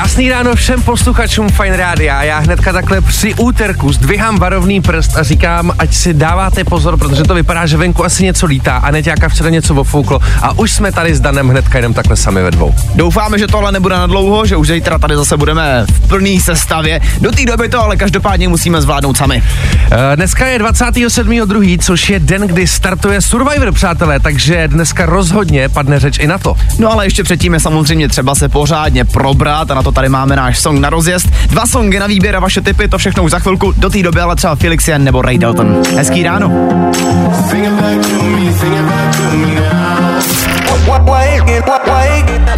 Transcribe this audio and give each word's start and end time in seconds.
Krásný 0.00 0.28
ráno 0.28 0.54
všem 0.54 0.82
posluchačům 0.82 1.48
Fine 1.48 1.76
Rádia. 1.76 2.22
Já 2.22 2.38
hnedka 2.38 2.72
takhle 2.72 3.00
při 3.00 3.34
úterku 3.34 3.92
zdvihám 3.92 4.38
varovný 4.38 4.80
prst 4.80 5.16
a 5.16 5.22
říkám, 5.22 5.72
ať 5.78 5.94
si 5.94 6.14
dáváte 6.14 6.64
pozor, 6.64 6.96
protože 6.96 7.22
to 7.22 7.34
vypadá, 7.34 7.66
že 7.66 7.76
venku 7.76 8.04
asi 8.04 8.24
něco 8.24 8.46
lítá 8.46 8.76
a 8.76 8.90
Neťáka 8.90 9.28
včera 9.28 9.50
něco 9.50 9.74
ofouklo 9.74 10.20
a 10.42 10.58
už 10.58 10.72
jsme 10.72 10.92
tady 10.92 11.14
s 11.14 11.20
Danem 11.20 11.48
hnedka 11.48 11.78
jenom 11.78 11.94
takhle 11.94 12.16
sami 12.16 12.42
ve 12.42 12.50
dvou. 12.50 12.74
Doufáme, 12.94 13.38
že 13.38 13.46
tohle 13.46 13.72
nebude 13.72 13.94
na 13.94 14.06
dlouho, 14.06 14.46
že 14.46 14.56
už 14.56 14.68
zítra 14.68 14.98
tady 14.98 15.16
zase 15.16 15.36
budeme 15.36 15.86
v 15.86 16.08
plný 16.08 16.40
sestavě. 16.40 17.00
Do 17.20 17.32
té 17.32 17.44
doby 17.44 17.68
to 17.68 17.84
ale 17.84 17.96
každopádně 17.96 18.48
musíme 18.48 18.82
zvládnout 18.82 19.16
sami. 19.16 19.42
Uh, 19.42 19.96
dneska 20.14 20.46
je 20.46 20.58
27.2., 20.58 21.78
což 21.80 22.10
je 22.10 22.20
den, 22.20 22.42
kdy 22.42 22.66
startuje 22.66 23.20
Survivor, 23.20 23.72
přátelé, 23.72 24.20
takže 24.20 24.68
dneska 24.68 25.06
rozhodně 25.06 25.68
padne 25.68 26.00
řeč 26.00 26.18
i 26.18 26.26
na 26.26 26.38
to. 26.38 26.56
No 26.78 26.92
ale 26.92 27.06
ještě 27.06 27.22
předtím 27.22 27.54
je 27.54 27.60
samozřejmě 27.60 28.08
třeba 28.08 28.34
se 28.34 28.48
pořádně 28.48 29.04
probrat 29.04 29.70
a 29.70 29.74
na 29.74 29.82
to 29.82 29.89
tady 29.92 30.08
máme 30.08 30.36
náš 30.36 30.58
song 30.60 30.80
na 30.80 30.90
rozjezd. 30.90 31.26
Dva 31.46 31.66
songy 31.66 31.98
na 31.98 32.06
výběr 32.06 32.36
a 32.36 32.40
vaše 32.40 32.60
tipy, 32.60 32.88
to 32.88 32.98
všechno 32.98 33.22
už 33.22 33.30
za 33.30 33.38
chvilku. 33.38 33.72
Do 33.76 33.90
té 33.90 34.02
doby 34.02 34.20
ale 34.20 34.36
třeba 34.36 34.54
Felix 34.54 34.88
Jan 34.88 35.04
nebo 35.04 35.22
Ray 35.22 35.38
Dalton. 35.38 35.82
Hezký 35.96 36.22
ráno. 36.22 36.52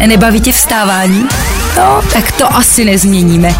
Nebaví 0.07 0.41
tě 0.41 0.51
vstávání? 0.51 1.27
No, 1.77 2.01
tak 2.13 2.31
to 2.31 2.55
asi 2.55 2.85
nezměníme. 2.85 3.55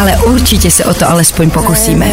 Ale 0.00 0.16
určitě 0.16 0.70
se 0.70 0.84
o 0.84 0.94
to 0.94 1.10
alespoň 1.10 1.50
pokusíme. 1.50 2.06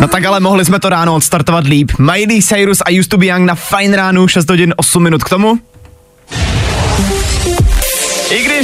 No 0.00 0.08
tak 0.08 0.24
ale 0.24 0.40
mohli 0.40 0.64
jsme 0.64 0.80
to 0.80 0.88
ráno 0.88 1.14
odstartovat 1.14 1.64
líp. 1.64 1.92
Miley 1.98 2.42
Cyrus 2.42 2.80
a 2.80 2.98
Used 2.98 3.08
to 3.08 3.18
be 3.18 3.26
Young 3.26 3.44
na 3.46 3.54
Fine 3.54 3.96
ránu 3.96 4.28
6 4.28 4.50
hodin 4.50 4.74
8 4.76 5.02
minut 5.02 5.24
k 5.24 5.28
tomu. 5.28 5.58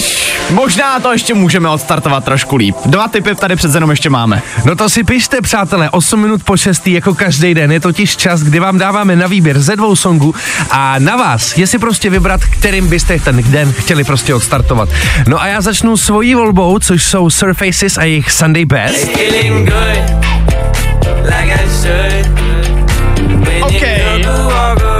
Když 0.02 0.32
možná 0.50 1.00
to 1.00 1.12
ještě 1.12 1.34
můžeme 1.34 1.68
odstartovat 1.68 2.24
trošku 2.24 2.56
líp. 2.56 2.76
Dva 2.86 3.08
typy 3.08 3.34
tady 3.34 3.56
před 3.56 3.74
jenom 3.74 3.90
ještě 3.90 4.10
máme. 4.10 4.42
No 4.64 4.76
to 4.76 4.88
si 4.88 5.04
pište, 5.04 5.40
přátelé, 5.40 5.90
8 5.90 6.20
minut 6.20 6.44
po 6.44 6.56
6. 6.56 6.86
jako 6.86 7.14
každý 7.14 7.54
den 7.54 7.72
je 7.72 7.80
totiž 7.80 8.16
čas, 8.16 8.42
kdy 8.42 8.60
vám 8.60 8.78
dáváme 8.78 9.16
na 9.16 9.26
výběr 9.26 9.60
ze 9.60 9.76
dvou 9.76 9.96
songů 9.96 10.34
a 10.70 10.98
na 10.98 11.16
vás 11.16 11.58
je 11.58 11.66
si 11.66 11.78
prostě 11.78 12.10
vybrat, 12.10 12.40
kterým 12.44 12.88
byste 12.88 13.18
ten 13.18 13.42
den 13.42 13.72
chtěli 13.72 14.04
prostě 14.04 14.34
odstartovat. 14.34 14.88
No 15.28 15.42
a 15.42 15.46
já 15.46 15.60
začnu 15.60 15.96
svojí 15.96 16.34
volbou, 16.34 16.78
což 16.78 17.04
jsou 17.04 17.30
Surfaces 17.30 17.98
a 17.98 18.04
jejich 18.04 18.32
Sunday 18.32 18.64
Best. 18.64 19.08
OK. 23.62 24.91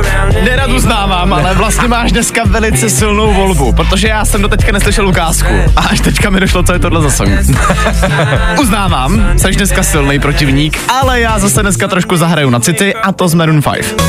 Nerad 0.63 0.77
uznávám, 0.77 1.33
ale 1.33 1.55
vlastně 1.55 1.89
máš 1.89 2.13
dneska 2.13 2.43
velice 2.47 2.91
silnou 2.91 3.35
volbu, 3.35 3.73
protože 3.73 4.09
já 4.09 4.25
jsem 4.25 4.43
do 4.43 4.49
teďka 4.49 4.73
neslyšel 4.73 5.09
ukázku 5.09 5.49
a 5.77 5.81
až 5.81 6.01
teďka 6.01 6.31
mi 6.31 6.41
došlo, 6.41 6.63
co 6.63 6.73
je 6.73 6.79
tohle 6.79 7.03
za 7.03 7.11
song. 7.11 7.31
uznávám, 8.61 9.25
jsi 9.37 9.51
dneska 9.51 9.83
silný 9.83 10.21
protivník, 10.21 10.79
ale 10.89 11.21
já 11.21 11.39
zase 11.39 11.63
dneska 11.63 11.89
trošku 11.89 12.17
zahraju 12.17 12.51
na 12.51 12.61
city 12.61 12.95
a 12.95 13.13
to 13.13 13.29
z 13.29 13.35
Maroon 13.35 13.63
5. 13.63 14.03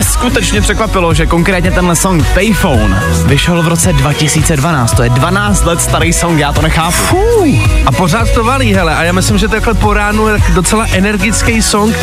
Mě 0.00 0.06
neskutečně 0.06 0.60
překvapilo, 0.60 1.14
že 1.14 1.26
konkrétně 1.26 1.70
tenhle 1.70 1.96
song 1.96 2.26
Payphone 2.34 3.02
vyšel 3.26 3.62
v 3.62 3.68
roce 3.68 3.92
2012. 3.92 4.92
To 4.94 5.02
je 5.02 5.10
12 5.10 5.64
let 5.64 5.80
starý 5.80 6.12
song, 6.12 6.38
já 6.38 6.52
to 6.52 6.62
nechápu. 6.62 6.92
Fuh, 6.92 7.86
a 7.86 7.92
pořád 7.92 8.30
to 8.30 8.44
valí, 8.44 8.74
hele, 8.74 8.94
a 8.94 9.02
já 9.02 9.12
myslím, 9.12 9.38
že 9.38 9.48
takhle 9.48 9.74
po 9.74 9.94
ránu 9.94 10.28
je 10.28 10.38
docela 10.54 10.86
energický 10.92 11.62
song. 11.62 11.96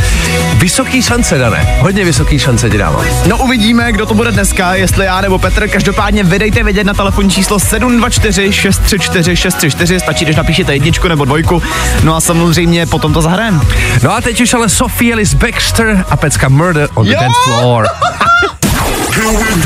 Vysoký 0.53 1.01
šance, 1.01 1.37
Dané, 1.37 1.77
hodně 1.79 2.05
vysoký 2.05 2.39
šance 2.39 2.69
ti 2.69 2.77
dávám. 2.77 3.05
No 3.27 3.37
uvidíme, 3.37 3.91
kdo 3.91 4.05
to 4.05 4.13
bude 4.13 4.31
dneska, 4.31 4.75
jestli 4.75 5.05
já 5.05 5.21
nebo 5.21 5.39
Petr. 5.39 5.67
Každopádně 5.67 6.23
vydejte 6.23 6.63
vědět 6.63 6.83
na 6.83 6.93
telefonní 6.93 7.29
číslo 7.29 7.59
724 7.59 8.53
634 8.53 9.35
634, 9.35 9.99
stačí, 9.99 10.25
když 10.25 10.37
napíšete 10.37 10.73
jedničku 10.73 11.07
nebo 11.07 11.25
dvojku. 11.25 11.61
No 12.03 12.15
a 12.15 12.21
samozřejmě 12.21 12.85
potom 12.85 13.13
to 13.13 13.21
zahrajeme. 13.21 13.59
No 14.03 14.15
a 14.15 14.21
teď 14.21 14.41
už 14.41 14.53
ale 14.53 14.69
Sophie 14.69 15.13
Ellis 15.13 15.33
Baxter 15.33 16.05
a 16.09 16.17
pecka 16.17 16.49
Murder 16.49 16.89
on 16.93 17.05
the 17.05 17.11
Jo! 17.11 17.19
Dance 17.19 17.39
Floor. 17.43 17.87
Hello, 19.11 19.31
I'm. 19.31 19.61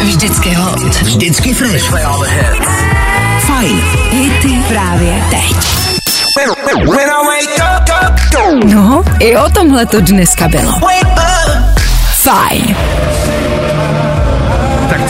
Vždycky 0.00 0.54
hot. 0.54 0.78
Vždycky 1.02 1.54
fresh. 1.54 1.90
Fajn. 3.46 3.82
Hity 4.10 4.62
právě 4.68 5.22
teď. 5.30 5.56
No, 8.64 9.04
i 9.18 9.36
o 9.36 9.50
tomhle 9.50 9.86
to 9.86 10.00
dneska 10.00 10.48
bylo. 10.48 10.72
Fajn. 12.22 12.76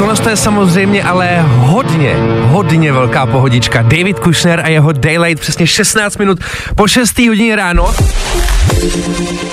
Tohle 0.01 0.17
to 0.17 0.29
je 0.29 0.37
samozřejmě 0.37 1.03
ale 1.03 1.45
hodně, 1.47 2.17
hodně 2.43 2.93
velká 2.93 3.27
pohodička. 3.27 3.83
David 3.83 4.19
Kushner 4.19 4.61
a 4.61 4.69
jeho 4.69 4.93
Daylight 4.93 5.41
přesně 5.41 5.67
16 5.67 6.19
minut 6.19 6.39
po 6.75 6.89
6. 6.89 7.19
hodině 7.19 7.57
ráno. 7.57 7.95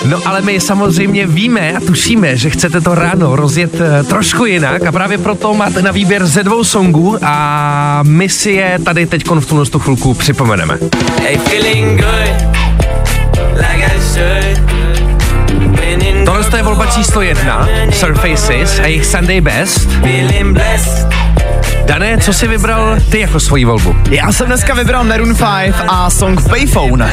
No 0.05 0.19
ale 0.25 0.41
my 0.41 0.59
samozřejmě 0.59 1.27
víme 1.27 1.73
a 1.73 1.79
tušíme, 1.79 2.37
že 2.37 2.49
chcete 2.49 2.81
to 2.81 2.95
ráno 2.95 3.35
rozjet 3.35 3.81
eh, 3.81 4.03
trošku 4.03 4.45
jinak 4.45 4.85
a 4.85 4.91
právě 4.91 5.17
proto 5.17 5.53
máte 5.53 5.81
na 5.81 5.91
výběr 5.91 6.25
ze 6.25 6.43
dvou 6.43 6.63
songů 6.63 7.17
a 7.21 7.99
my 8.03 8.29
si 8.29 8.51
je 8.51 8.79
tady 8.85 9.05
teď 9.05 9.23
v 9.39 9.69
tu 9.69 9.79
chvilku 9.79 10.13
připomeneme. 10.13 10.77
Hey, 11.21 11.37
feeling 11.37 12.01
good, 12.01 12.57
like 13.57 13.85
I 13.85 13.99
should. 13.99 14.46
Tohle 16.47 16.59
je 16.59 16.63
volba 16.63 16.85
číslo 16.85 17.21
jedna, 17.21 17.67
Surfaces 17.91 18.79
a 18.79 18.85
jejich 18.85 19.05
Sunday 19.05 19.41
Best. 19.41 19.89
Dané, 21.85 22.17
co 22.17 22.33
jsi 22.33 22.47
vybral 22.47 22.95
ty 23.11 23.19
jako 23.19 23.39
svoji 23.39 23.65
volbu? 23.65 23.95
Já 24.09 24.31
jsem 24.31 24.47
dneska 24.47 24.73
vybral 24.73 25.03
Maroon 25.03 25.35
5 25.35 25.75
a 25.87 26.09
song 26.09 26.49
Payphone. 26.49 27.11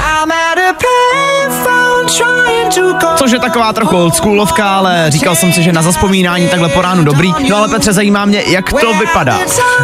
Což 3.17 3.33
je 3.33 3.39
taková 3.39 3.73
trochu 3.73 3.97
oldschoolovka, 3.97 4.77
ale 4.77 5.07
říkal 5.09 5.35
jsem 5.35 5.53
si, 5.53 5.63
že 5.63 5.73
na 5.73 5.83
zaspomínání 5.83 6.49
takhle 6.49 6.69
po 6.69 6.83
ránu 6.83 7.05
dobrý. 7.05 7.35
No 7.51 7.57
ale 7.57 7.69
Petře, 7.69 7.93
zajímá 7.93 8.25
mě, 8.25 8.43
jak 8.47 8.73
to 8.73 8.95
vypadá. 8.95 9.39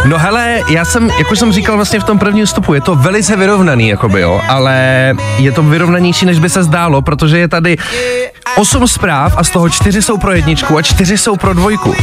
No 0.04 0.18
hele, 0.18 0.62
já 0.68 0.84
jsem, 0.84 1.10
jak 1.18 1.30
už 1.30 1.38
jsem 1.38 1.52
říkal 1.52 1.76
vlastně 1.76 2.00
v 2.00 2.04
tom 2.04 2.18
prvním 2.18 2.46
vstupu, 2.46 2.74
je 2.74 2.80
to 2.80 2.94
velice 2.94 3.36
vyrovnaný, 3.36 3.88
jakoby 3.88 4.20
jo, 4.20 4.40
ale 4.48 5.14
je 5.38 5.52
to 5.52 5.62
vyrovnanější, 5.62 6.26
než 6.26 6.38
by 6.38 6.50
se 6.50 6.62
zdálo, 6.62 7.02
protože 7.02 7.38
je 7.38 7.48
tady 7.48 7.76
osm 8.56 8.88
zpráv 8.88 9.34
a 9.36 9.44
z 9.44 9.50
toho 9.50 9.68
čtyři 9.68 10.02
jsou 10.02 10.18
pro 10.18 10.32
jedničku 10.32 10.76
a 10.76 10.82
čtyři 10.82 11.18
jsou 11.18 11.36
pro 11.36 11.54
dvojku. 11.54 11.94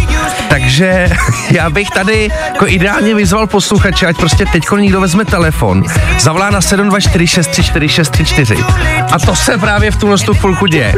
Takže 0.49 1.09
já 1.51 1.69
bych 1.69 1.89
tady 1.89 2.29
jako 2.53 2.67
ideálně 2.67 3.15
vyzval 3.15 3.47
posluchače, 3.47 4.07
ať 4.07 4.17
prostě 4.17 4.45
teď 4.45 4.63
někdo 4.77 5.01
vezme 5.01 5.25
telefon, 5.25 5.83
zavolá 6.19 6.49
na 6.49 6.59
724634634 6.59 8.65
a 9.11 9.19
to 9.19 9.35
se 9.35 9.57
právě 9.57 9.91
v 9.91 9.97
tuhle 9.97 10.17
tu 10.17 10.33
chvilku 10.33 10.67
děje. 10.67 10.93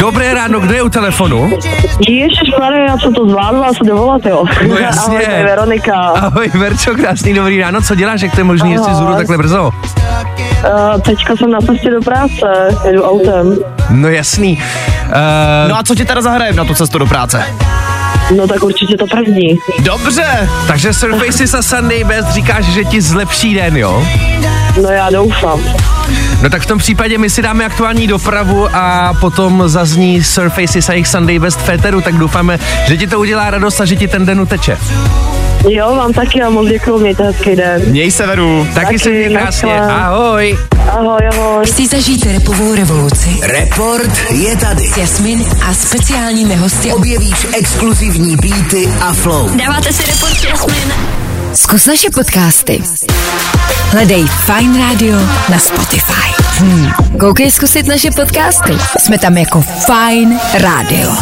Dobré 0.00 0.34
ráno, 0.34 0.60
kdo 0.60 0.74
je 0.74 0.82
u 0.82 0.88
telefonu? 0.88 1.58
Ježiš, 2.08 2.50
já 2.86 2.98
jsem 2.98 3.14
to 3.14 3.28
zvládla 3.28 3.72
se 3.72 3.84
dovolat, 3.84 4.26
jo. 4.26 4.44
No 4.68 4.78
jasně. 4.80 5.16
Ahoj, 5.16 5.24
to 5.24 5.30
je 5.30 5.44
Veronika. 5.44 5.94
Ahoj 5.94 6.50
Verčo, 6.54 6.94
krásný 6.94 7.34
dobrý 7.34 7.60
ráno, 7.60 7.82
co 7.82 7.94
děláš, 7.94 8.20
jak 8.20 8.32
to 8.32 8.40
je 8.40 8.44
možný, 8.44 8.72
jestli 8.72 8.94
zůru 8.94 9.14
takhle 9.14 9.38
brzo? 9.38 9.70
Uh, 9.74 11.00
teďka 11.00 11.36
jsem 11.36 11.50
na 11.50 11.60
cestě 11.60 11.90
do 11.90 12.00
práce, 12.00 12.68
jedu 12.86 13.02
autem. 13.02 13.56
No 13.90 14.08
jasný. 14.08 14.62
Uh, 15.06 15.12
No 15.68 15.78
a 15.78 15.82
co 15.82 15.94
ti 15.94 16.04
teda 16.04 16.22
zahrajem 16.22 16.56
na 16.56 16.64
tu 16.64 16.74
cestu 16.74 16.98
do 16.98 17.06
práce? 17.06 17.44
No 18.36 18.46
tak 18.46 18.62
určitě 18.62 18.96
to 18.96 19.06
první. 19.06 19.58
Dobře, 19.78 20.48
takže 20.66 20.94
Surfaces 20.94 21.54
a 21.54 21.62
Sunday 21.62 22.04
Best 22.04 22.28
říkáš, 22.28 22.64
že 22.64 22.84
ti 22.84 23.02
zlepší 23.02 23.54
den, 23.54 23.76
jo? 23.76 24.06
No 24.82 24.88
já 24.90 25.10
doufám. 25.10 25.60
No 26.42 26.50
tak 26.50 26.62
v 26.62 26.66
tom 26.66 26.78
případě 26.78 27.18
my 27.18 27.30
si 27.30 27.42
dáme 27.42 27.64
aktuální 27.64 28.06
dopravu 28.06 28.68
a 28.72 29.14
potom 29.20 29.62
zazní 29.66 30.24
Surfaces 30.24 30.88
a 30.88 30.92
jejich 30.92 31.08
Sunday 31.08 31.38
Best 31.38 31.60
Féteru, 31.60 32.00
tak 32.00 32.14
doufáme, 32.14 32.58
že 32.88 32.96
ti 32.96 33.06
to 33.06 33.20
udělá 33.20 33.50
radost 33.50 33.80
a 33.80 33.84
že 33.84 33.96
ti 33.96 34.08
ten 34.08 34.26
den 34.26 34.40
uteče. 34.40 34.78
Jo, 35.68 35.94
vám 35.96 36.12
taky 36.12 36.42
a 36.42 36.50
moc 36.50 36.68
děkuju, 36.68 36.98
mějte 36.98 37.24
hezký 37.24 37.56
den. 37.56 37.82
měj 37.86 38.10
se 38.10 38.26
veru. 38.26 38.66
Taky, 38.74 38.86
Taky, 38.86 38.98
se 38.98 39.10
měj 39.10 39.30
krásně, 39.36 39.80
ahoj. 39.80 40.58
Ahoj, 40.90 41.20
ahoj. 41.32 41.66
Chci 41.66 41.86
zažít 41.86 42.26
repovou 42.26 42.74
revoluci 42.74 43.28
Report 43.42 44.10
je 44.30 44.56
tady. 44.56 44.82
s 44.86 44.96
Jasmin 44.96 45.44
a 45.68 45.74
speciálními 45.74 46.54
hosty. 46.54 46.92
Objevíš 46.92 47.46
exkluzivní 47.58 48.36
beaty 48.36 48.88
a 49.00 49.12
flow. 49.12 49.56
Dáváte 49.56 49.92
si 49.92 50.02
report 50.06 50.44
Jasmin? 50.44 50.92
Zkus 51.56 51.86
naše 51.86 52.10
podcasty. 52.10 52.82
Hledej 53.90 54.26
Fine 54.26 54.78
Radio 54.78 55.18
na 55.50 55.58
Spotify. 55.58 56.42
Hmm. 56.58 56.90
Koukej 57.20 57.50
zkusit 57.50 57.86
naše 57.86 58.10
podcasty. 58.10 58.72
Jsme 58.98 59.18
tam 59.18 59.36
jako 59.36 59.60
Fine 59.60 60.40
Radio. 60.58 61.16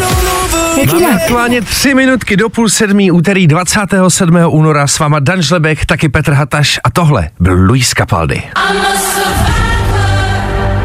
Jak 0.81 0.93
Máme 0.93 1.15
aktuálně 1.15 1.63
tři 1.63 1.95
minutky 1.95 2.37
do 2.37 2.49
půl 2.49 2.69
sedmí 2.69 3.11
úterý 3.11 3.47
27. 3.47 4.37
února 4.49 4.87
s 4.87 4.99
váma 4.99 5.19
Dan 5.19 5.43
Žlebek, 5.43 5.87
taky 5.87 6.09
Petr 6.09 6.33
Hataš 6.33 6.81
a 6.85 6.91
tohle 6.91 7.31
byl 7.41 7.55
Luis 7.55 7.89
Capaldi. 7.89 8.43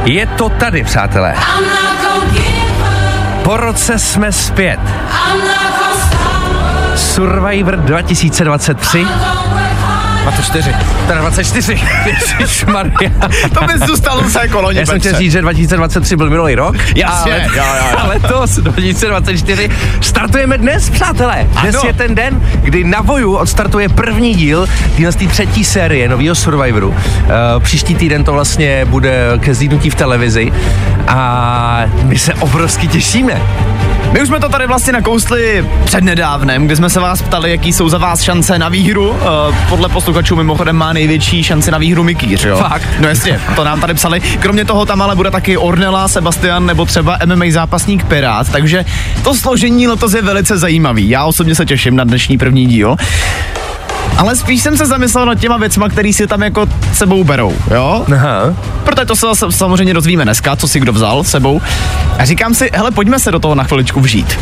Je 0.03 0.25
to 0.25 0.49
tady, 0.49 0.83
přátelé. 0.83 1.35
Po 3.43 3.57
roce 3.57 3.99
jsme 3.99 4.31
zpět. 4.31 4.79
Survivor 6.99 7.75
2023, 7.77 9.05
24. 10.23 10.75
teda 11.07 11.21
24, 11.21 11.79
Ježišmarja. 12.05 13.11
To 13.59 13.65
by 13.65 13.79
zůstalo 13.87 14.29
se 14.29 14.39
jako 14.41 14.61
loni, 14.61 14.79
Já 14.79 14.85
jsem 14.85 14.99
chtěl 14.99 15.17
říct, 15.17 15.31
že 15.31 15.41
2023 15.41 16.15
byl 16.15 16.29
minulý 16.29 16.55
rok. 16.55 16.75
Jasně, 16.95 17.33
ale, 17.33 17.43
jo, 17.43 17.63
jo, 17.63 17.85
jo. 17.91 17.97
A 17.97 18.07
letos, 18.07 18.51
2024, 18.55 19.69
startujeme 20.01 20.57
dnes, 20.57 20.89
přátelé. 20.89 21.47
Dnes 21.61 21.75
Ano. 21.75 21.87
je 21.87 21.93
ten 21.93 22.15
den, 22.15 22.41
kdy 22.63 22.83
na 22.83 23.01
Voju 23.01 23.35
odstartuje 23.35 23.89
první 23.89 24.35
díl 24.35 24.67
téhle 24.95 25.11
z 25.11 25.15
té 25.15 25.27
třetí 25.27 25.65
série 25.65 26.09
nového 26.09 26.35
Survivoru. 26.35 26.89
Uh, 26.89 26.95
příští 27.59 27.95
týden 27.95 28.23
to 28.23 28.33
vlastně 28.33 28.85
bude 28.85 29.31
ke 29.39 29.53
zlídnutí 29.53 29.89
v 29.89 29.95
televizi 29.95 30.53
a 31.07 31.85
my 32.03 32.19
se 32.19 32.33
obrovsky 32.33 32.87
těšíme. 32.87 33.41
My 34.11 34.21
už 34.21 34.27
jsme 34.27 34.39
to 34.39 34.49
tady 34.49 34.67
vlastně 34.67 34.93
nakousli 34.93 35.65
přednedávnem, 35.85 36.65
kdy 36.65 36.75
jsme 36.75 36.89
se 36.89 36.99
vás 36.99 37.21
ptali, 37.21 37.51
jaký 37.51 37.73
jsou 37.73 37.89
za 37.89 37.97
vás 37.97 38.21
šance 38.21 38.59
na 38.59 38.69
výhru. 38.69 39.09
Uh, 39.09 39.17
podle 39.69 39.89
posluchačů 39.89 40.35
mimochodem 40.35 40.75
má 40.75 40.93
největší 40.93 41.43
šance 41.43 41.71
na 41.71 41.77
výhru 41.77 42.03
Mikýř, 42.03 42.45
jo? 42.45 42.57
Fakt? 42.57 42.87
No 42.99 43.07
jasně, 43.07 43.41
to 43.55 43.63
nám 43.63 43.81
tady 43.81 43.93
psali. 43.93 44.19
Kromě 44.19 44.65
toho 44.65 44.85
tam 44.85 45.01
ale 45.01 45.15
bude 45.15 45.31
taky 45.31 45.57
Ornela, 45.57 46.07
Sebastian 46.07 46.65
nebo 46.65 46.85
třeba 46.85 47.17
MMA 47.25 47.45
zápasník 47.49 48.05
Pirát, 48.05 48.51
takže 48.51 48.85
to 49.23 49.35
složení 49.35 49.87
letos 49.87 50.13
je 50.13 50.21
velice 50.21 50.57
zajímavý. 50.57 51.09
Já 51.09 51.25
osobně 51.25 51.55
se 51.55 51.65
těším 51.65 51.95
na 51.95 52.03
dnešní 52.03 52.37
první 52.37 52.65
díl. 52.65 52.95
Ale 54.19 54.35
spíš 54.35 54.61
jsem 54.61 54.77
se 54.77 54.85
zamyslel 54.85 55.25
nad 55.25 55.35
těma 55.35 55.57
věcma, 55.57 55.89
který 55.89 56.13
si 56.13 56.27
tam 56.27 56.41
jako 56.41 56.67
sebou 56.93 57.23
berou, 57.23 57.53
jo? 57.71 58.05
Aha. 58.13 58.55
Protože 58.83 59.05
to 59.05 59.15
se 59.15 59.27
samozřejmě 59.49 59.93
dozvíme 59.93 60.23
dneska, 60.23 60.55
co 60.55 60.67
si 60.67 60.79
kdo 60.79 60.93
vzal 60.93 61.23
s 61.23 61.31
sebou. 61.31 61.61
A 62.17 62.25
říkám 62.25 62.53
si, 62.53 62.69
hele, 62.73 62.91
pojďme 62.91 63.19
se 63.19 63.31
do 63.31 63.39
toho 63.39 63.55
na 63.55 63.63
chviličku 63.63 63.99
vžít. 63.99 64.39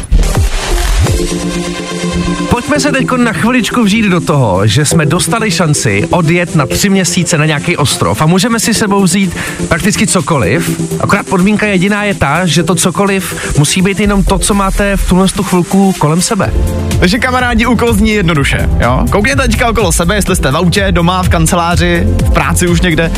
Pojďme 2.49 2.79
se 2.79 2.91
teď 2.91 3.11
na 3.17 3.33
chviličku 3.33 3.83
vžít 3.83 4.05
do 4.05 4.21
toho, 4.21 4.67
že 4.67 4.85
jsme 4.85 5.05
dostali 5.05 5.51
šanci 5.51 6.07
odjet 6.09 6.55
na 6.55 6.65
tři 6.65 6.89
měsíce 6.89 7.37
na 7.37 7.45
nějaký 7.45 7.77
ostrov 7.77 8.21
a 8.21 8.25
můžeme 8.25 8.59
si 8.59 8.73
sebou 8.73 9.03
vzít 9.03 9.35
prakticky 9.67 10.07
cokoliv. 10.07 10.81
Akorát 10.99 11.25
podmínka 11.25 11.67
jediná 11.67 12.03
je 12.03 12.13
ta, 12.13 12.45
že 12.45 12.63
to 12.63 12.75
cokoliv 12.75 13.55
musí 13.57 13.81
být 13.81 13.99
jenom 13.99 14.23
to, 14.23 14.39
co 14.39 14.53
máte 14.53 14.97
v 14.97 15.09
tuhle 15.09 15.27
tu 15.27 15.43
chvilku 15.43 15.93
kolem 15.93 16.21
sebe. 16.21 16.53
Takže 16.99 17.19
kamarádi, 17.19 17.65
úkol 17.65 17.93
zní 17.93 18.09
jednoduše, 18.09 18.69
jo? 18.79 19.05
Koukněte 19.11 19.41
teďka 19.41 19.69
okolo 19.69 19.91
sebe, 19.91 20.15
jestli 20.15 20.35
jste 20.35 20.51
v 20.51 20.57
autě, 20.57 20.87
doma, 20.91 21.23
v 21.23 21.29
kanceláři, 21.29 22.03
v 22.25 22.29
práci 22.33 22.67
už 22.67 22.81
někde, 22.81 23.11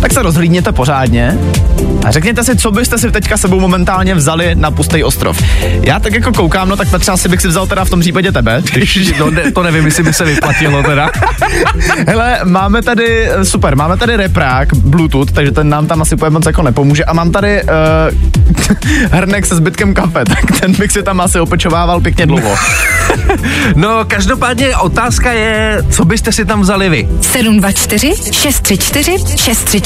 tak 0.00 0.12
se 0.12 0.22
rozhlídněte 0.22 0.72
pořádně 0.72 1.38
a 2.06 2.10
řekněte 2.10 2.44
si, 2.44 2.56
co 2.56 2.70
byste 2.70 2.98
si 2.98 3.10
teďka 3.10 3.36
sebou 3.36 3.60
momentálně 3.60 4.14
vzali 4.14 4.54
na 4.54 4.70
pustý 4.70 5.04
ostrov. 5.04 5.42
Já 5.82 6.00
tak 6.00 6.14
jako 6.14 6.32
koukám, 6.32 6.68
no 6.68 6.76
tak 6.76 6.90
Petře, 6.90 7.12
asi 7.12 7.28
bych 7.28 7.40
si 7.40 7.48
vzal 7.48 7.66
teda 7.66 7.84
v 7.84 7.90
tom 7.90 8.00
případě 8.00 8.32
tebe. 8.32 8.62
Když... 8.72 9.18
No, 9.18 9.30
ne, 9.30 9.52
to 9.52 9.62
nevím, 9.62 9.84
jestli 9.84 10.02
by 10.02 10.12
se 10.12 10.24
vyplatilo 10.24 10.82
teda. 10.82 11.10
Hele, 12.08 12.40
máme 12.44 12.82
tady, 12.82 13.28
super, 13.42 13.76
máme 13.76 13.96
tady 13.96 14.16
reprák, 14.16 14.74
Bluetooth, 14.74 15.32
takže 15.32 15.52
ten 15.52 15.68
nám 15.68 15.86
tam 15.86 16.02
asi 16.02 16.14
úplně 16.14 16.30
moc 16.30 16.46
jako 16.46 16.62
nepomůže 16.62 17.04
a 17.04 17.12
mám 17.12 17.32
tady 17.32 17.62
uh, 17.62 17.68
hrnek 19.12 19.46
se 19.46 19.56
zbytkem 19.56 19.94
kafe, 19.94 20.24
tak 20.28 20.60
ten 20.60 20.72
bych 20.72 20.92
si 20.92 21.02
tam 21.02 21.20
asi 21.20 21.40
opečovával 21.40 22.00
pěkně 22.00 22.26
dlouho. 22.26 22.54
No, 23.76 24.04
každopádně 24.04 24.76
otázka 24.76 25.32
je, 25.32 25.82
co 25.90 26.04
byste 26.04 26.32
si 26.32 26.44
tam 26.44 26.60
vzali 26.60 26.88
vy? 26.88 27.08
724 27.20 28.12
634 28.32 29.18
634. 29.36 29.85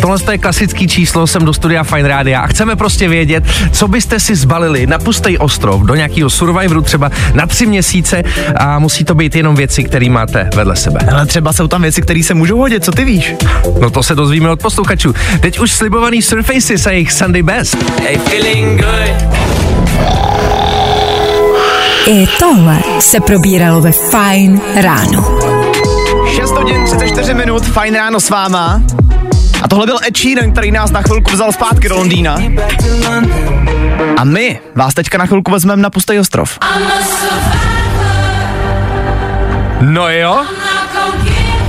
Tohle 0.00 0.18
je 0.30 0.38
klasický 0.38 0.88
číslo, 0.88 1.26
jsem 1.26 1.44
do 1.44 1.52
studia 1.52 1.84
Fine 1.84 2.08
Rádia 2.08 2.40
a 2.40 2.46
chceme 2.46 2.76
prostě 2.76 3.08
vědět, 3.08 3.44
co 3.72 3.88
byste 3.88 4.20
si 4.20 4.36
zbalili 4.36 4.86
na 4.86 4.98
pustý 4.98 5.38
ostrov 5.38 5.82
do 5.82 5.94
nějakého 5.94 6.30
Survivoru 6.30 6.82
třeba 6.82 7.10
na 7.34 7.46
tři 7.46 7.66
měsíce 7.66 8.22
a 8.56 8.78
musí 8.78 9.04
to 9.04 9.14
být 9.14 9.34
jenom 9.34 9.56
věci, 9.56 9.84
které 9.84 10.10
máte 10.10 10.50
vedle 10.54 10.76
sebe. 10.76 11.00
Ale 11.12 11.26
třeba 11.26 11.52
jsou 11.52 11.68
tam 11.68 11.82
věci, 11.82 12.02
které 12.02 12.22
se 12.22 12.34
můžou 12.34 12.58
hodit, 12.58 12.84
co 12.84 12.92
ty 12.92 13.04
víš? 13.04 13.34
No 13.80 13.90
to 13.90 14.02
se 14.02 14.14
dozvíme 14.14 14.50
od 14.50 14.62
posluchačů. 14.62 15.14
Teď 15.40 15.58
už 15.58 15.70
slibovaný 15.70 16.22
Surfaces 16.22 16.86
a 16.86 16.90
jejich 16.90 17.12
Sunday 17.12 17.42
Best. 17.42 17.76
Hey, 18.02 18.18
feeling 18.18 18.80
good. 18.80 19.38
I 22.06 22.26
tohle 22.38 22.78
se 23.00 23.20
probíralo 23.20 23.80
ve 23.80 23.92
Fine 23.92 24.60
ráno. 24.82 25.38
6 26.36 26.50
hodin 26.50 26.84
34 26.84 27.34
minut, 27.34 27.66
fajn 27.66 27.94
ráno 27.94 28.20
s 28.20 28.30
váma. 28.30 28.82
A 29.62 29.68
tohle 29.68 29.86
byl 29.86 29.98
Ed 30.06 30.16
Sheeran, 30.16 30.52
který 30.52 30.70
nás 30.70 30.90
na 30.90 31.02
chvilku 31.02 31.30
vzal 31.30 31.52
zpátky 31.52 31.88
do 31.88 31.96
Londýna. 31.96 32.36
A 34.16 34.24
my 34.24 34.60
vás 34.74 34.94
teďka 34.94 35.18
na 35.18 35.26
chvilku 35.26 35.50
vezmeme 35.50 35.82
na 35.82 35.90
pustý 35.90 36.18
ostrov. 36.18 36.58
No 39.80 40.08
jo. 40.08 40.46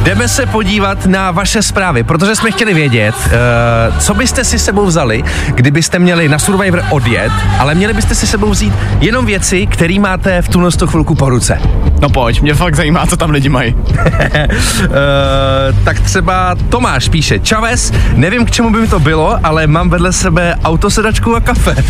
Jdeme 0.04 0.28
se 0.28 0.46
podívat 0.46 1.06
na 1.06 1.32
vaše 1.32 1.62
zprávy, 1.62 2.04
protože 2.04 2.36
jsme 2.36 2.52
chtěli 2.52 2.74
vědět, 2.74 3.16
uh, 3.16 3.98
co 3.98 4.14
byste 4.14 4.44
si 4.44 4.60
sebou 4.60 4.86
vzali, 4.86 5.24
kdybyste 5.56 6.00
měli 6.00 6.30
na 6.30 6.40
Survivor 6.40 6.84
odjet, 6.90 7.32
ale 7.60 7.76
měli 7.76 7.94
byste 7.94 8.16
si 8.16 8.28
sebou 8.28 8.50
vzít 8.50 8.74
jenom 9.00 9.26
věci, 9.26 9.68
které 9.68 10.00
máte 10.00 10.42
v 10.42 10.50
tuhle 10.50 10.72
tu 10.72 10.88
chvilku 10.88 11.16
po 11.16 11.30
ruce. 11.30 11.62
No 12.02 12.10
pojď, 12.10 12.42
mě 12.42 12.54
fakt 12.54 12.76
zajímá, 12.76 13.08
co 13.08 13.18
tam 13.18 13.30
lidi 13.30 13.50
mají. 13.50 13.74
Uh, 13.74 13.84
tak 15.84 16.00
třeba 16.00 16.56
Tomáš 16.70 17.10
píše, 17.10 17.40
Čaves, 17.40 17.94
nevím 18.16 18.46
k 18.46 18.52
čemu 18.52 18.70
by 18.70 18.80
mi 18.80 18.88
to 18.88 19.00
bylo, 19.00 19.40
ale 19.44 19.68
mám 19.68 19.90
vedle 19.90 20.14
sebe 20.14 20.56
autosedačku 20.64 21.36
a 21.36 21.40
kafe. 21.40 21.76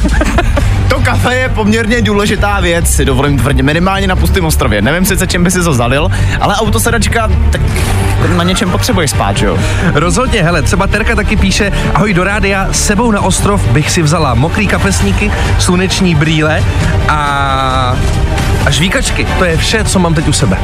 To 0.89 1.00
kafe 1.00 1.35
je 1.35 1.50
poměrně 1.50 2.01
důležitá 2.01 2.59
věc, 2.59 2.95
si 2.95 3.06
dovolím 3.06 3.38
tvrdit, 3.38 3.63
minimálně 3.63 4.07
na 4.07 4.15
pustém 4.15 4.45
ostrově. 4.45 4.81
Nevím 4.81 5.06
sice, 5.06 5.27
čem 5.27 5.44
by 5.44 5.51
si 5.51 5.63
to 5.63 5.73
zalil, 5.73 6.09
ale 6.39 6.56
autosedačka, 6.56 7.29
tak 7.51 7.61
na 8.36 8.44
něčem 8.44 8.72
potřebuješ 8.72 9.12
spát, 9.12 9.38
že 9.38 9.46
jo? 9.46 9.57
Rozhodně, 9.94 10.44
hele, 10.44 10.62
třeba 10.62 10.88
Terka 10.88 11.16
taky 11.16 11.36
píše, 11.36 11.72
ahoj 11.96 12.13
do 12.13 12.24
rádia, 12.24 12.68
sebou 12.72 13.12
na 13.12 13.22
ostrov 13.22 13.68
bych 13.68 13.92
si 13.92 14.01
vzala 14.01 14.34
mokrý 14.34 14.68
kapesníky, 14.68 15.31
sluneční 15.60 16.16
brýle 16.16 16.63
a, 17.07 17.96
a 18.66 18.72
žvíkačky. 18.72 19.28
To 19.38 19.46
je 19.46 19.57
vše, 19.57 19.84
co 19.84 20.00
mám 20.00 20.13
teď 20.13 20.28
u 20.28 20.34
sebe. 20.34 20.57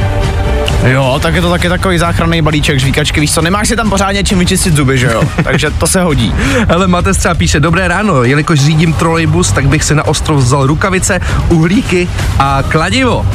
Jo, 0.84 1.18
tak 1.22 1.34
je 1.34 1.40
to 1.40 1.50
taky 1.50 1.68
takový 1.68 1.98
záchranný 1.98 2.42
balíček 2.42 2.80
žvíkačky, 2.80 3.20
víš 3.20 3.32
co, 3.32 3.42
nemáš 3.42 3.68
si 3.68 3.76
tam 3.76 3.90
pořádně 3.90 4.24
čím 4.24 4.38
vyčistit 4.38 4.76
zuby, 4.76 4.98
že 4.98 5.06
jo? 5.06 5.22
Takže 5.44 5.70
to 5.70 5.86
se 5.86 6.02
hodí. 6.02 6.34
Ale 6.68 6.88
máte 6.88 7.12
třeba 7.12 7.34
píše, 7.34 7.60
dobré 7.60 7.88
ráno, 7.88 8.24
jelikož 8.24 8.60
řídím 8.60 8.92
trolejbus, 8.92 9.52
tak 9.52 9.68
bych 9.68 9.84
si 9.84 9.94
na 9.94 10.06
ostrov 10.06 10.38
vzal 10.38 10.66
rukavice, 10.66 11.20
uhlíky 11.48 12.08
a 12.38 12.62
kladivo. 12.68 13.26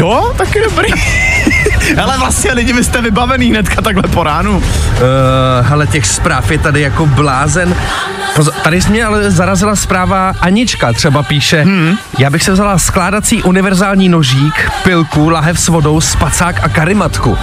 Jo, 0.00 0.34
taky 0.36 0.60
dobrý. 0.64 0.88
Ale 2.02 2.18
vlastně 2.18 2.52
lidi, 2.52 2.72
vy 2.72 2.84
jste 2.84 3.02
vybavený 3.02 3.50
hnedka 3.50 3.82
takhle 3.82 4.02
po 4.02 4.22
ránu. 4.22 4.56
Uh, 4.56 4.62
hele, 5.60 5.86
těch 5.86 6.06
zpráv 6.06 6.50
je 6.50 6.58
tady 6.58 6.80
jako 6.80 7.06
blázen. 7.06 7.76
Tady 8.62 8.80
mě 8.90 9.04
ale 9.04 9.30
zarazila 9.30 9.76
zpráva 9.76 10.32
Anička 10.40 10.92
třeba 10.92 11.22
píše, 11.22 11.62
hmm. 11.62 11.96
já 12.18 12.30
bych 12.30 12.42
se 12.42 12.52
vzala 12.52 12.78
skládací 12.78 13.42
univerzální 13.42 14.08
nožík, 14.08 14.70
pilku, 14.82 15.28
lahev 15.28 15.60
s 15.60 15.68
vodou, 15.68 16.00
spacák 16.00 16.64
a 16.64 16.68
karimatku. 16.68 17.38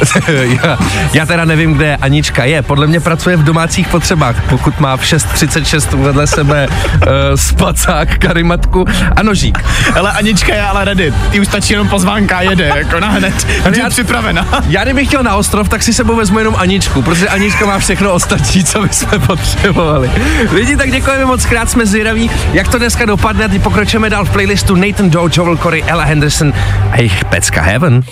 já, 0.64 0.78
já 1.12 1.26
teda 1.26 1.44
nevím, 1.44 1.74
kde 1.74 1.96
Anička 1.96 2.44
je. 2.44 2.62
Podle 2.62 2.86
mě 2.86 3.00
pracuje 3.00 3.36
v 3.36 3.44
domácích 3.44 3.88
potřebách, 3.88 4.36
pokud 4.48 4.80
má 4.80 4.96
v 4.96 5.02
6.36 5.02 6.02
vedle 6.02 6.26
sebe 6.26 6.68
uh, 6.68 7.06
spacák, 7.34 8.18
karimatku 8.18 8.84
a 9.16 9.22
nožík. 9.22 9.64
Ale 9.94 10.12
Anička 10.12 10.54
je 10.54 10.62
ale 10.62 10.84
ready. 10.84 11.14
Ty 11.30 11.40
už 11.40 11.46
stačí 11.46 11.72
jenom 11.72 11.88
pozvánka 11.88 12.36
a 12.38 12.42
jede, 12.42 12.72
jako 12.76 13.00
na 13.00 13.08
hned. 13.08 13.46
Ale 13.64 13.78
Já 13.78 13.84
já- 13.84 13.90
připravena. 13.90 14.46
Já 14.68 14.84
kdybych 14.84 15.08
chtěl 15.08 15.22
na 15.22 15.34
ostrov, 15.34 15.68
tak 15.68 15.82
si 15.82 15.92
sebou 15.92 16.16
vezmu 16.16 16.38
jenom 16.38 16.56
Aničku, 16.58 17.02
protože 17.02 17.28
Anička 17.28 17.66
má 17.66 17.78
všechno 17.78 18.12
ostatní, 18.12 18.64
co 18.64 18.82
bychom 18.82 19.20
potřebovali. 19.20 20.10
Lidi, 20.52 20.76
tak 20.76 20.90
děkujeme 20.90 21.24
moc 21.24 21.46
krát, 21.46 21.70
jsme 21.70 21.86
zvědaví, 21.86 22.30
jak 22.52 22.68
to 22.68 22.78
dneska 22.78 23.04
dopadne. 23.04 23.48
Teď 23.48 23.62
pokračujeme 23.62 24.10
dál 24.10 24.24
v 24.24 24.30
playlistu 24.30 24.74
Nathan 24.74 25.10
Doe, 25.10 25.30
Joel 25.32 25.56
Corey, 25.56 25.84
Ella 25.86 26.04
Henderson 26.04 26.52
a 26.90 26.96
jejich 26.96 27.24
pecka 27.24 27.62
Heaven. 27.62 28.02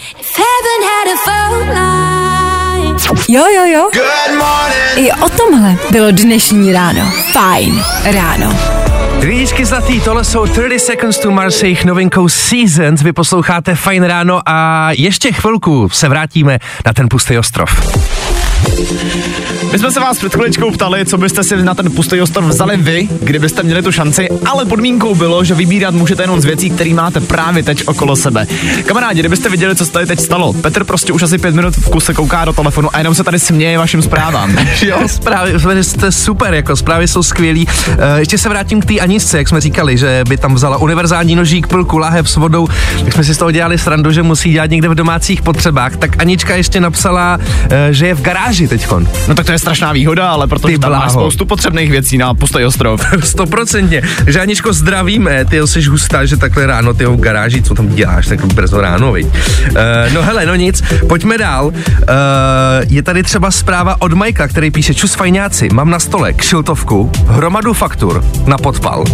Jo, 3.29 3.45
jo, 3.47 3.65
jo. 3.65 3.91
I 4.97 5.13
o 5.13 5.29
tomhle 5.29 5.77
bylo 5.91 6.11
dnešní 6.11 6.73
ráno. 6.73 7.13
Fajn 7.33 7.85
ráno. 8.05 8.57
Hvězdičky 9.21 9.65
zlatý, 9.65 10.01
tohle 10.01 10.25
jsou 10.25 10.47
30 10.47 10.79
Seconds 10.79 11.19
to 11.19 11.31
Mars, 11.31 11.63
jejich 11.63 11.85
novinkou 11.85 12.29
Seasons. 12.29 13.03
Vy 13.03 13.13
posloucháte 13.13 13.75
Fajn 13.75 14.05
ráno 14.05 14.41
a 14.47 14.89
ještě 14.93 15.33
chvilku 15.33 15.89
se 15.89 16.09
vrátíme 16.09 16.59
na 16.87 16.93
ten 16.93 17.09
pustý 17.09 17.39
ostrov. 17.39 17.71
My 19.73 19.79
jsme 19.79 19.91
se 19.91 20.01
vás 20.01 20.19
před 20.19 20.35
chviličkou 20.35 20.71
ptali, 20.71 21.05
co 21.05 21.19
byste 21.19 21.45
si 21.45 21.63
na 21.63 21.75
ten 21.75 21.91
pustý 21.91 22.21
ostrov 22.21 22.49
vzali 22.49 22.77
vy, 22.77 23.09
kdybyste 23.21 23.63
měli 23.63 23.83
tu 23.83 23.93
šanci, 23.93 24.29
ale 24.47 24.65
podmínkou 24.65 25.15
bylo, 25.15 25.45
že 25.45 25.55
vybírat 25.55 25.95
můžete 25.95 26.23
jenom 26.23 26.41
z 26.41 26.45
věcí, 26.45 26.71
které 26.71 26.95
máte 26.95 27.21
právě 27.21 27.63
teď 27.63 27.89
okolo 27.89 28.17
sebe. 28.17 28.47
Kamarádi, 28.87 29.21
kdybyste 29.21 29.49
viděli, 29.49 29.77
co 29.77 29.87
se 29.87 29.93
tady 29.93 30.07
teď 30.07 30.21
stalo, 30.21 30.53
Petr 30.53 30.85
prostě 30.85 31.13
už 31.13 31.23
asi 31.23 31.39
pět 31.39 31.55
minut 31.55 31.77
v 31.77 31.89
kuse 31.89 32.15
kouká 32.15 32.45
do 32.45 32.53
telefonu 32.53 32.89
a 32.93 32.99
jenom 32.99 33.15
se 33.15 33.25
tady 33.25 33.39
směje 33.39 33.79
vašim 33.79 34.03
zprávám. 34.03 34.57
Jo, 34.83 35.03
zprávy, 35.07 35.53
jste 35.85 36.13
super, 36.13 36.55
jako 36.55 36.77
zprávy 36.77 37.09
jsou 37.09 37.23
skvělý. 37.23 37.67
Uh, 37.67 37.95
ještě 38.19 38.39
se 38.39 38.49
vrátím 38.49 38.81
k 38.81 38.85
té 38.85 38.99
Anisce, 38.99 39.39
jak 39.39 39.49
jsme 39.49 39.61
říkali, 39.61 39.99
že 39.99 40.23
by 40.29 40.37
tam 40.37 40.55
vzala 40.55 40.77
univerzální 40.77 41.35
nožík, 41.35 41.67
pilku, 41.67 41.99
lahev 41.99 42.31
s 42.31 42.37
vodou, 42.37 42.69
tak 43.05 43.13
jsme 43.13 43.25
si 43.25 43.35
z 43.35 43.39
toho 43.39 43.51
dělali 43.51 43.79
srandu, 43.79 44.13
že 44.13 44.23
musí 44.23 44.53
dělat 44.53 44.71
někde 44.71 44.89
v 44.89 44.95
domácích 44.95 45.43
potřebách. 45.43 45.97
Tak 45.97 46.11
Anička 46.19 46.57
ještě 46.57 46.81
napsala, 46.81 47.39
uh, 47.39 47.73
že 47.91 48.07
je 48.07 48.15
v 48.15 48.23
garáži 48.23 48.69
teďkon. 48.69 49.09
No 49.29 49.35
tak 49.35 49.47
to 49.47 49.53
je 49.53 49.60
strašná 49.61 49.93
výhoda, 49.93 50.31
ale 50.31 50.47
protože 50.47 50.75
Ty 50.75 50.79
tam 50.79 50.93
máš 50.93 51.13
spoustu 51.13 51.47
potřebných 51.47 51.91
věcí 51.91 52.19
na 52.19 52.35
pustý 52.35 52.65
ostrov. 52.65 53.01
Stoprocentně. 53.25 54.03
Že 54.27 54.41
Aničko, 54.41 54.73
zdravíme, 54.73 55.45
ty 55.45 55.61
jsi 55.67 55.83
hustá, 55.83 56.25
že 56.25 56.37
takhle 56.37 56.67
ráno 56.67 56.95
ty 56.95 57.05
v 57.05 57.17
garáži, 57.17 57.63
co 57.63 57.75
tam 57.75 57.89
děláš, 57.89 58.27
tak 58.27 58.45
brzo 58.45 58.81
ráno, 58.81 59.13
viď? 59.13 59.27
Uh, 59.27 59.33
no 60.13 60.23
hele, 60.23 60.47
no 60.47 60.55
nic, 60.55 60.83
pojďme 61.09 61.39
dál. 61.39 61.67
Uh, 61.67 61.75
je 62.89 63.03
tady 63.03 63.23
třeba 63.23 63.51
zpráva 63.51 63.97
od 63.99 64.13
Majka, 64.13 64.49
který 64.49 64.71
píše, 64.71 64.95
čus 64.95 65.15
fajňáci, 65.15 65.69
mám 65.73 65.91
na 65.91 65.99
stole 65.99 66.33
kšiltovku, 66.33 67.13
hromadu 67.27 67.73
faktur 67.73 68.25
na 68.47 68.59
podpal 68.59 69.05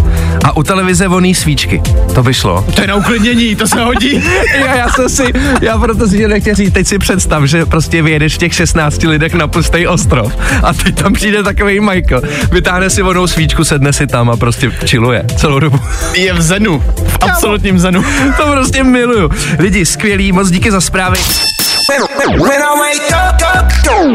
a 0.43 0.57
u 0.57 0.63
televize 0.63 1.07
voný 1.07 1.35
svíčky. 1.35 1.81
To 2.15 2.23
vyšlo. 2.23 2.65
To 2.75 2.81
je 2.81 2.87
na 2.87 2.95
uklidnění, 2.95 3.55
to 3.55 3.67
se 3.67 3.83
hodí. 3.83 4.23
já, 4.59 4.75
já 4.75 4.89
jsem 4.89 5.09
si, 5.09 5.23
já 5.61 5.77
proto 5.77 6.07
si 6.07 6.17
tě 6.17 6.27
nechtěl 6.27 6.55
říct, 6.55 6.73
teď 6.73 6.87
si 6.87 6.99
představ, 6.99 7.43
že 7.43 7.65
prostě 7.65 8.01
vyjedeš 8.01 8.35
v 8.35 8.37
těch 8.37 8.53
16 8.53 9.03
lidech 9.03 9.33
na 9.33 9.47
pustý 9.47 9.87
ostrov 9.87 10.36
a 10.63 10.73
teď 10.73 10.95
tam 10.95 11.13
přijde 11.13 11.43
takový 11.43 11.79
Michael, 11.79 12.21
vytáhne 12.51 12.89
si 12.89 13.01
vonou 13.01 13.27
svíčku, 13.27 13.63
sedne 13.63 13.93
si 13.93 14.07
tam 14.07 14.29
a 14.29 14.37
prostě 14.37 14.69
chilluje 14.69 15.23
celou 15.37 15.59
dobu. 15.59 15.79
Je 16.13 16.33
v 16.33 16.41
zenu, 16.41 16.83
v 17.07 17.17
absolutním 17.21 17.79
zenu. 17.79 18.03
To 18.37 18.51
prostě 18.51 18.83
miluju. 18.83 19.29
Lidi, 19.59 19.85
skvělí, 19.85 20.31
moc 20.31 20.49
díky 20.49 20.71
za 20.71 20.81
zprávy. 20.81 21.17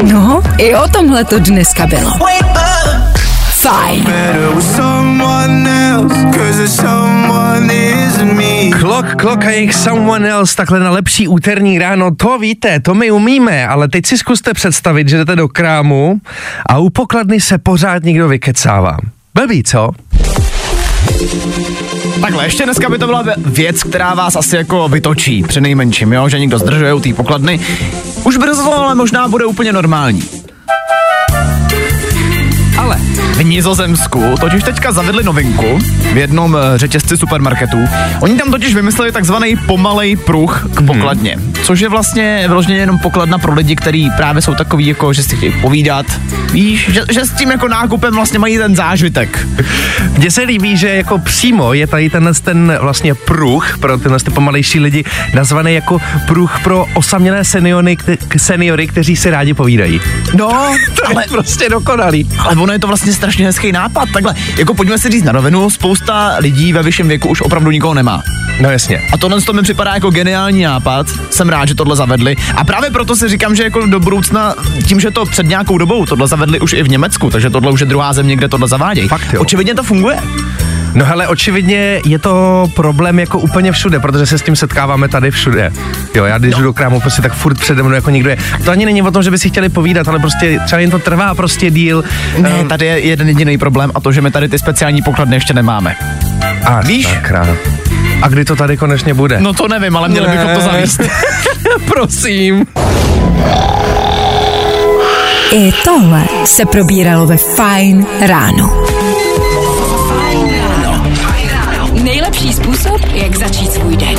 No, 0.03 0.41
i 0.57 0.75
o 0.75 0.87
tomhle 0.87 1.23
to 1.23 1.39
dneska 1.39 1.87
bylo. 1.87 2.11
Fajn. 3.63 4.03
Klok, 8.79 9.05
klok 9.15 9.45
a 9.45 9.49
jejich 9.49 9.73
someone 9.73 10.29
else 10.29 10.55
takhle 10.55 10.79
na 10.79 10.91
lepší 10.91 11.27
úterní 11.27 11.79
ráno, 11.79 12.15
to 12.15 12.39
víte, 12.39 12.79
to 12.79 12.93
my 12.93 13.11
umíme, 13.11 13.67
ale 13.67 13.87
teď 13.87 14.05
si 14.05 14.17
zkuste 14.17 14.53
představit, 14.53 15.09
že 15.09 15.17
jdete 15.17 15.35
do 15.35 15.47
krámu 15.47 16.17
a 16.69 16.77
u 16.77 16.89
pokladny 16.89 17.41
se 17.41 17.57
pořád 17.57 18.03
někdo 18.03 18.27
vykecává. 18.27 18.97
Blbý, 19.33 19.63
co? 19.63 19.89
Takhle, 22.21 22.45
ještě 22.45 22.63
dneska 22.63 22.89
by 22.89 22.97
to 22.97 23.05
byla 23.05 23.23
věc, 23.37 23.83
která 23.83 24.13
vás 24.13 24.35
asi 24.35 24.55
jako 24.55 24.89
vytočí, 24.89 25.43
při 25.43 25.61
nejmenším, 25.61 26.13
jo, 26.13 26.29
že 26.29 26.39
někdo 26.39 26.59
zdržuje 26.59 26.93
u 26.93 26.99
té 26.99 27.13
pokladny. 27.13 27.59
Už 28.23 28.37
brzo, 28.37 28.73
ale 28.73 28.95
možná 28.95 29.27
bude 29.27 29.45
úplně 29.45 29.73
normální. 29.73 30.23
Nizozemsku 33.53 34.35
totiž 34.39 34.63
teďka 34.63 34.91
zavedli 34.91 35.23
novinku 35.23 35.79
v 36.13 36.17
jednom 36.17 36.57
eh, 36.57 36.77
řetězci 36.77 37.17
supermarketů. 37.17 37.77
Oni 38.21 38.37
tam 38.37 38.51
totiž 38.51 38.75
vymysleli 38.75 39.11
takzvaný 39.11 39.55
pomalej 39.67 40.15
pruh 40.15 40.65
k 40.75 40.85
pokladně, 40.85 41.37
což 41.63 41.79
je 41.79 41.89
vlastně 41.89 42.43
vyloženě 42.47 42.75
jenom 42.77 42.99
pokladna 42.99 43.37
pro 43.37 43.53
lidi, 43.53 43.75
kteří 43.75 44.09
právě 44.17 44.41
jsou 44.41 44.55
takový 44.55 44.87
jako, 44.87 45.13
že 45.13 45.23
si 45.23 45.35
chtějí 45.35 45.53
povídat. 45.61 46.05
Víš, 46.51 46.89
že, 46.91 47.01
že 47.11 47.25
s 47.25 47.31
tím 47.31 47.51
jako 47.51 47.67
nákupem 47.67 48.13
vlastně 48.13 48.39
mají 48.39 48.57
ten 48.57 48.75
zážitek. 48.75 49.47
Mně 50.17 50.31
se 50.31 50.41
líbí, 50.41 50.77
že 50.77 50.89
jako 50.89 51.17
přímo 51.17 51.73
je 51.73 51.87
tady 51.87 52.09
tenhle 52.09 52.33
ten 52.33 52.77
vlastně 52.81 53.15
pruh 53.15 53.77
pro 53.77 53.97
tyhle 53.97 54.19
ty 54.19 54.31
pomalejší 54.31 54.79
lidi 54.79 55.03
nazvaný 55.33 55.73
jako 55.73 56.01
pruh 56.27 56.59
pro 56.63 56.85
osamělé 56.93 57.43
seniory, 57.43 57.97
kte- 57.97 58.17
seniory 58.37 58.87
kteří 58.87 59.15
si 59.15 59.29
rádi 59.29 59.53
povídají. 59.53 60.01
No, 60.33 60.47
To 60.95 61.07
ale, 61.07 61.23
je 61.23 61.27
prostě 61.27 61.69
dokonalý. 61.69 62.29
Ale 62.39 62.55
ono 62.55 62.73
je 62.73 62.79
to 62.79 62.87
vlastně 62.87 63.13
strašně 63.13 63.45
hezký 63.45 63.71
nápad. 63.71 64.09
Takhle, 64.13 64.35
jako 64.57 64.73
pojďme 64.73 64.97
si 64.97 65.09
říct 65.09 65.23
na 65.23 65.31
rovinu, 65.31 65.69
spousta 65.69 66.35
lidí 66.39 66.73
ve 66.73 66.83
vyšším 66.83 67.07
věku 67.07 67.29
už 67.29 67.41
opravdu 67.41 67.71
nikoho 67.71 67.93
nemá. 67.93 68.23
No 68.61 68.71
jasně. 68.71 69.01
A 69.13 69.17
tohle 69.17 69.41
to 69.41 69.53
mi 69.53 69.61
připadá 69.61 69.93
jako 69.93 70.09
geniální 70.09 70.63
nápad. 70.63 71.07
Jsem 71.29 71.49
rád, 71.53 71.67
že 71.67 71.75
tohle 71.75 71.95
zavedli. 71.95 72.35
A 72.55 72.63
právě 72.63 72.89
proto 72.91 73.15
si 73.15 73.29
říkám, 73.29 73.55
že 73.55 73.63
jako 73.63 73.85
do 73.85 73.99
budoucna, 73.99 74.53
tím, 74.87 74.99
že 74.99 75.11
to 75.11 75.25
před 75.25 75.45
nějakou 75.47 75.77
dobou 75.77 76.05
tohle 76.05 76.27
zavedli 76.27 76.59
už 76.59 76.73
i 76.73 76.83
v 76.83 76.89
Německu, 76.89 77.29
takže 77.29 77.49
tohle 77.49 77.71
už 77.71 77.79
je 77.79 77.85
druhá 77.85 78.13
země, 78.13 78.35
kde 78.35 78.47
tohle 78.49 78.67
zavádějí. 78.67 79.07
Fakt 79.07 79.33
jo. 79.33 79.41
Očividně 79.41 79.75
to 79.75 79.83
funguje. 79.83 80.17
No 80.93 81.05
hele, 81.05 81.27
očividně 81.27 82.01
je 82.05 82.19
to 82.19 82.65
problém 82.75 83.19
jako 83.19 83.39
úplně 83.39 83.71
všude, 83.71 83.99
protože 83.99 84.25
se 84.25 84.37
s 84.37 84.41
tím 84.41 84.55
setkáváme 84.55 85.07
tady 85.07 85.31
všude. 85.31 85.71
Jo, 86.15 86.25
já 86.25 86.37
když 86.37 86.55
jdu 86.55 86.63
do 86.63 86.73
krámu, 86.73 86.99
prostě 86.99 87.21
tak 87.21 87.33
furt 87.33 87.59
přede 87.59 87.83
mnou 87.83 87.95
jako 87.95 88.09
někdo 88.09 88.29
je. 88.29 88.37
To 88.65 88.71
ani 88.71 88.85
není 88.85 89.01
o 89.01 89.11
tom, 89.11 89.23
že 89.23 89.31
by 89.31 89.37
si 89.37 89.49
chtěli 89.49 89.69
povídat, 89.69 90.07
ale 90.07 90.19
prostě 90.19 90.59
třeba 90.65 90.79
jim 90.79 90.91
to 90.91 90.99
trvá 90.99 91.35
prostě 91.35 91.71
díl. 91.71 92.03
Ne, 92.37 92.49
Ehm, 92.59 92.67
tady 92.67 92.85
je 92.85 92.99
jeden 92.99 93.27
jediný 93.27 93.57
problém 93.57 93.91
a 93.95 93.99
to, 93.99 94.11
že 94.11 94.21
my 94.21 94.31
tady 94.31 94.49
ty 94.49 94.59
speciální 94.59 95.01
pokladny 95.01 95.35
ještě 95.35 95.53
nemáme. 95.53 95.95
a 96.65 96.81
víš? 96.81 97.07
Sakra. 97.07 97.47
A 98.23 98.27
kdy 98.27 98.45
to 98.45 98.55
tady 98.55 98.77
konečně 98.77 99.13
bude? 99.13 99.39
No 99.39 99.53
to 99.53 99.67
nevím, 99.67 99.97
ale 99.97 100.09
měli 100.09 100.27
bychom 100.27 100.47
to 100.53 100.59
Ne. 100.59 100.61
zavíst. 100.61 101.01
Prosím. 101.85 102.65
I 105.51 105.71
tohle 105.83 106.23
se 106.45 106.65
probíralo 106.65 107.25
ve 107.25 107.37
Fajn 107.37 108.05
ráno. 108.27 108.85
Nejlepší 112.03 112.53
způsob, 112.53 113.01
jak 113.13 113.35
začít 113.35 113.73
svůj 113.73 113.97
den. 113.97 114.15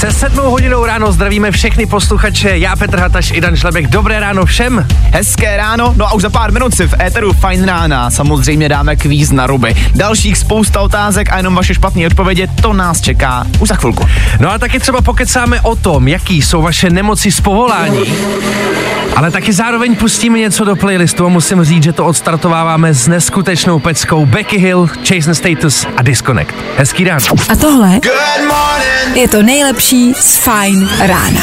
Se 0.00 0.12
sedmou 0.12 0.50
hodinou 0.50 0.84
ráno 0.84 1.12
zdravíme 1.12 1.50
všechny 1.50 1.86
posluchače, 1.86 2.58
já 2.58 2.76
Petr 2.76 2.98
Hataš 2.98 3.30
i 3.30 3.40
Dan 3.40 3.56
Šlebek. 3.56 3.86
Dobré 3.86 4.20
ráno 4.20 4.46
všem. 4.46 4.86
Hezké 5.12 5.56
ráno, 5.56 5.94
no 5.96 6.06
a 6.06 6.12
už 6.12 6.22
za 6.22 6.30
pár 6.30 6.52
minut 6.52 6.74
si 6.74 6.86
v 6.86 7.00
éteru 7.00 7.32
Fine 7.32 7.66
Rána 7.66 8.10
samozřejmě 8.10 8.68
dáme 8.68 8.96
kvíz 8.96 9.30
na 9.30 9.46
ruby. 9.46 9.74
Dalších 9.94 10.38
spousta 10.38 10.80
otázek 10.80 11.32
a 11.32 11.36
jenom 11.36 11.54
vaše 11.54 11.74
špatné 11.74 12.06
odpovědi, 12.06 12.48
to 12.62 12.72
nás 12.72 13.00
čeká 13.00 13.46
už 13.58 13.68
za 13.68 13.74
chvilku. 13.74 14.06
No 14.38 14.52
a 14.52 14.58
taky 14.58 14.80
třeba 14.80 15.00
pokecáme 15.00 15.60
o 15.60 15.76
tom, 15.76 16.08
jaký 16.08 16.42
jsou 16.42 16.62
vaše 16.62 16.90
nemoci 16.90 17.32
z 17.32 17.40
povolání. 17.40 18.14
Ale 19.16 19.30
taky 19.30 19.52
zároveň 19.52 19.96
pustíme 19.96 20.38
něco 20.38 20.64
do 20.64 20.76
playlistu 20.76 21.26
a 21.26 21.28
musím 21.28 21.64
říct, 21.64 21.82
že 21.82 21.92
to 21.92 22.06
odstartováváme 22.06 22.94
s 22.94 23.08
neskutečnou 23.08 23.78
peckou 23.78 24.26
Becky 24.26 24.58
Hill, 24.58 24.88
Chase 25.08 25.34
Status 25.34 25.86
a 25.96 26.02
Disconnect. 26.02 26.54
Hezký 26.76 27.04
ráno. 27.04 27.20
A 27.48 27.56
tohle 27.56 28.00
je 29.14 29.28
to 29.28 29.42
nejlepší 29.42 29.89
z 30.14 30.36
Fajn 30.36 30.88
rána. 31.00 31.40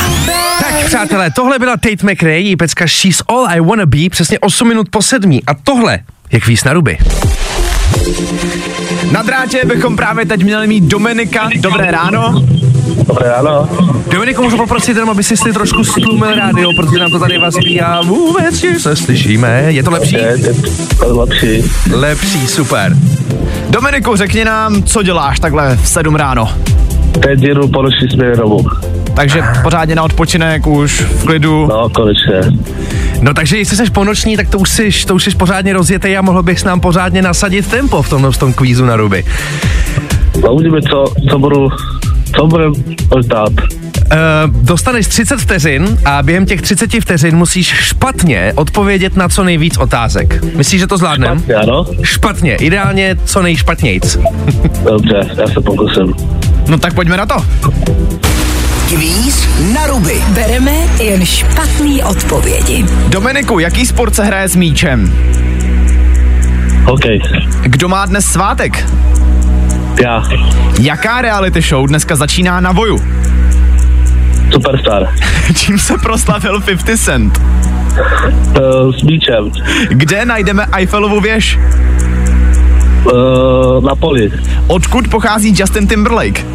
Tak 0.59 0.85
přátelé, 0.85 1.31
tohle 1.31 1.59
byla 1.59 1.77
Tate 1.77 2.13
McRae, 2.13 2.39
její 2.39 2.55
pecka 2.55 2.87
She's 2.87 3.21
All 3.27 3.47
I 3.47 3.59
Wanna 3.59 3.85
Be, 3.85 4.09
přesně 4.09 4.39
8 4.39 4.67
minut 4.67 4.89
po 4.89 5.01
sedmí. 5.01 5.41
A 5.47 5.53
tohle 5.53 5.99
je 6.31 6.39
kvíz 6.39 6.63
na 6.63 6.73
ruby. 6.73 6.97
Na 9.11 9.23
drátě 9.23 9.65
bychom 9.65 9.95
právě 9.95 10.25
teď 10.25 10.43
měli 10.43 10.67
mít 10.67 10.83
Dominika. 10.83 11.49
Dobré 11.55 11.91
ráno. 11.91 12.43
Dobré 13.07 13.29
ráno. 13.29 13.69
Dominiku, 14.11 14.43
můžu 14.43 14.57
poprosit 14.57 14.95
jenom, 14.95 15.09
aby 15.09 15.23
si 15.23 15.37
si 15.37 15.53
trošku 15.53 15.83
stlumil 15.83 16.35
rádio, 16.35 16.69
protože 16.75 16.99
nám 16.99 17.11
to 17.11 17.19
tady 17.19 17.37
vazbí 17.37 17.81
a 17.81 18.01
vůbec 18.01 18.65
se 18.79 18.95
slyšíme. 18.95 19.63
Je 19.67 19.83
to 19.83 19.91
lepší? 19.91 20.15
Je, 20.15 20.37
je 20.37 20.53
to 20.99 21.17
lepší. 21.17 21.63
Lepší, 21.91 22.47
super. 22.47 22.97
Dominiku, 23.69 24.15
řekni 24.15 24.45
nám, 24.45 24.83
co 24.83 25.03
děláš 25.03 25.39
takhle 25.39 25.75
v 25.75 25.87
7 25.89 26.15
ráno. 26.15 26.49
Teď 27.23 27.41
jedu 27.41 27.67
po 27.67 27.83
směně 28.11 28.35
domů. 28.35 28.65
Takže 29.15 29.41
pořádně 29.63 29.95
na 29.95 30.03
odpočinek 30.03 30.67
už 30.67 31.01
v 31.01 31.25
klidu. 31.25 31.67
No, 31.67 31.89
konečně. 31.89 32.41
No 33.21 33.33
takže 33.33 33.57
jestli 33.57 33.77
jsi 33.77 33.91
ponoční, 33.91 34.37
tak 34.37 34.49
to 34.49 34.59
už 34.59 34.69
jsi, 34.69 34.89
to 35.07 35.15
už 35.15 35.23
jsi 35.23 35.35
pořádně 35.35 35.73
rozjetej 35.73 36.17
a 36.17 36.21
mohl 36.21 36.43
bys 36.43 36.63
nám 36.63 36.79
pořádně 36.79 37.21
nasadit 37.21 37.67
tempo 37.67 38.01
v 38.01 38.09
tomhle 38.09 38.31
v 38.31 38.37
tom 38.37 38.53
kvízu 38.53 38.85
na 38.85 38.95
ruby. 38.95 39.23
No, 40.43 40.53
uvidíme, 40.53 40.81
co, 40.81 41.13
co 41.29 41.39
budu, 41.39 41.69
co 42.35 42.47
budem 42.47 42.73
dát. 43.27 43.51
Uh, 44.11 44.63
dostaneš 44.63 45.07
30 45.07 45.39
vteřin 45.39 45.97
a 46.05 46.23
během 46.23 46.45
těch 46.45 46.61
30 46.61 46.91
vteřin 47.01 47.35
musíš 47.35 47.67
špatně 47.67 48.53
odpovědět 48.55 49.15
na 49.15 49.29
co 49.29 49.43
nejvíc 49.43 49.77
otázek. 49.77 50.43
Myslíš, 50.55 50.81
že 50.81 50.87
to 50.87 50.97
zvládnem? 50.97 51.43
Ano? 51.61 51.85
Špatně, 52.01 52.55
ideálně 52.55 53.15
co 53.25 53.41
nejšpatnějc. 53.41 54.17
Dobře, 54.83 55.19
já 55.37 55.47
se 55.47 55.61
pokusím. 55.61 56.13
No 56.67 56.77
tak 56.77 56.93
pojďme 56.93 57.17
na 57.17 57.25
to. 57.25 57.35
Kvíz 58.89 59.47
na 59.73 59.87
ruby. 59.87 60.21
Bereme 60.29 60.71
jen 61.03 61.25
špatný 61.25 62.03
odpovědi. 62.03 62.85
Dominiku, 63.07 63.59
jaký 63.59 63.85
sport 63.85 64.15
se 64.15 64.23
hraje 64.23 64.47
s 64.49 64.55
míčem? 64.55 65.13
OK, 66.85 67.01
Kdo 67.63 67.87
má 67.87 68.05
dnes 68.05 68.25
svátek? 68.25 68.85
já. 70.01 70.23
Jaká 70.79 71.21
reality 71.21 71.61
show 71.61 71.87
dneska 71.87 72.15
začíná 72.15 72.59
na 72.59 72.71
voju? 72.71 73.01
Superstar. 74.53 75.07
Čím 75.55 75.79
se 75.79 75.97
proslavil 75.97 76.61
50 76.61 76.97
Cent? 76.97 77.41
Uh, 77.41 78.93
s 78.95 79.01
míčem. 79.03 79.51
Kde 79.89 80.25
najdeme 80.25 80.65
Eiffelovu 80.71 81.21
věž? 81.21 81.59
Uh, 83.13 83.83
na 83.83 83.95
poli. 83.95 84.31
Odkud 84.67 85.07
pochází 85.07 85.53
Justin 85.57 85.87
Timberlake? 85.87 86.45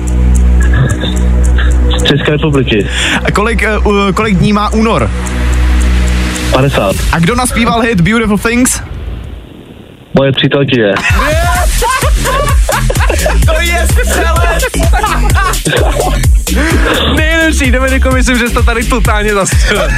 Z 1.99 2.02
České 2.02 2.30
republiky. 2.32 2.87
A 3.25 3.30
kolik, 3.30 3.64
uh, 3.85 4.12
kolik 4.14 4.37
dní 4.38 4.52
má 4.52 4.73
únor? 4.73 5.11
50. 6.52 6.97
A 7.12 7.18
kdo 7.18 7.35
naspíval 7.35 7.80
hit 7.80 8.00
Beautiful 8.00 8.38
Things? 8.38 8.80
Moje 10.18 10.32
přítelkyně. 10.32 10.92
To 13.47 13.61
je! 13.61 13.87
Nejlepší, 17.16 17.71
Dominiko, 17.71 18.11
myslím, 18.11 18.38
že 18.38 18.49
jsi 18.49 18.54
to 18.54 18.62
tady 18.62 18.85
totálně 18.85 19.35
zastřelil. 19.35 19.88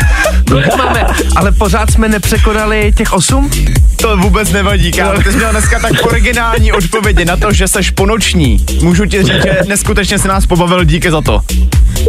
Máme? 0.79 1.07
Ale 1.37 1.53
pořád 1.53 1.91
jsme 1.91 2.09
nepřekonali 2.09 2.93
těch 2.97 3.13
osm? 3.13 3.51
To 3.97 4.17
vůbec 4.17 4.51
nevadí, 4.51 4.93
kámo. 4.93 5.23
Ty 5.23 5.31
jsi 5.33 5.37
měl 5.37 5.51
dneska 5.51 5.79
tak 5.79 5.93
originální 6.07 6.73
odpovědi 6.73 7.25
na 7.25 7.37
to, 7.37 7.53
že 7.53 7.69
seš 7.69 7.91
ponoční. 7.91 8.67
Můžu 8.83 9.07
ti 9.07 9.23
říct, 9.23 9.43
že 9.43 9.59
neskutečně 9.67 10.19
se 10.19 10.29
nás 10.29 10.47
pobavil, 10.47 10.85
díky 10.85 11.11
za 11.11 11.21
to. 11.21 11.41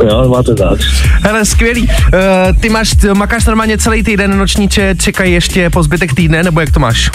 Jo, 0.10 0.30
máte 0.30 0.56
tak. 0.56 0.80
Hele, 1.22 1.46
skvělý. 1.46 1.82
Uh, 1.82 2.60
ty 2.62 2.70
máš, 2.70 2.96
makáš 3.14 3.46
normálně 3.46 3.78
celý 3.78 4.04
týden, 4.04 4.38
nočníče 4.38 4.96
čekají 5.02 5.34
ještě 5.34 5.70
po 5.70 5.84
zbytek 5.84 6.14
týdne, 6.14 6.44
nebo 6.44 6.60
jak 6.60 6.72
to 6.72 6.80
máš? 6.80 7.10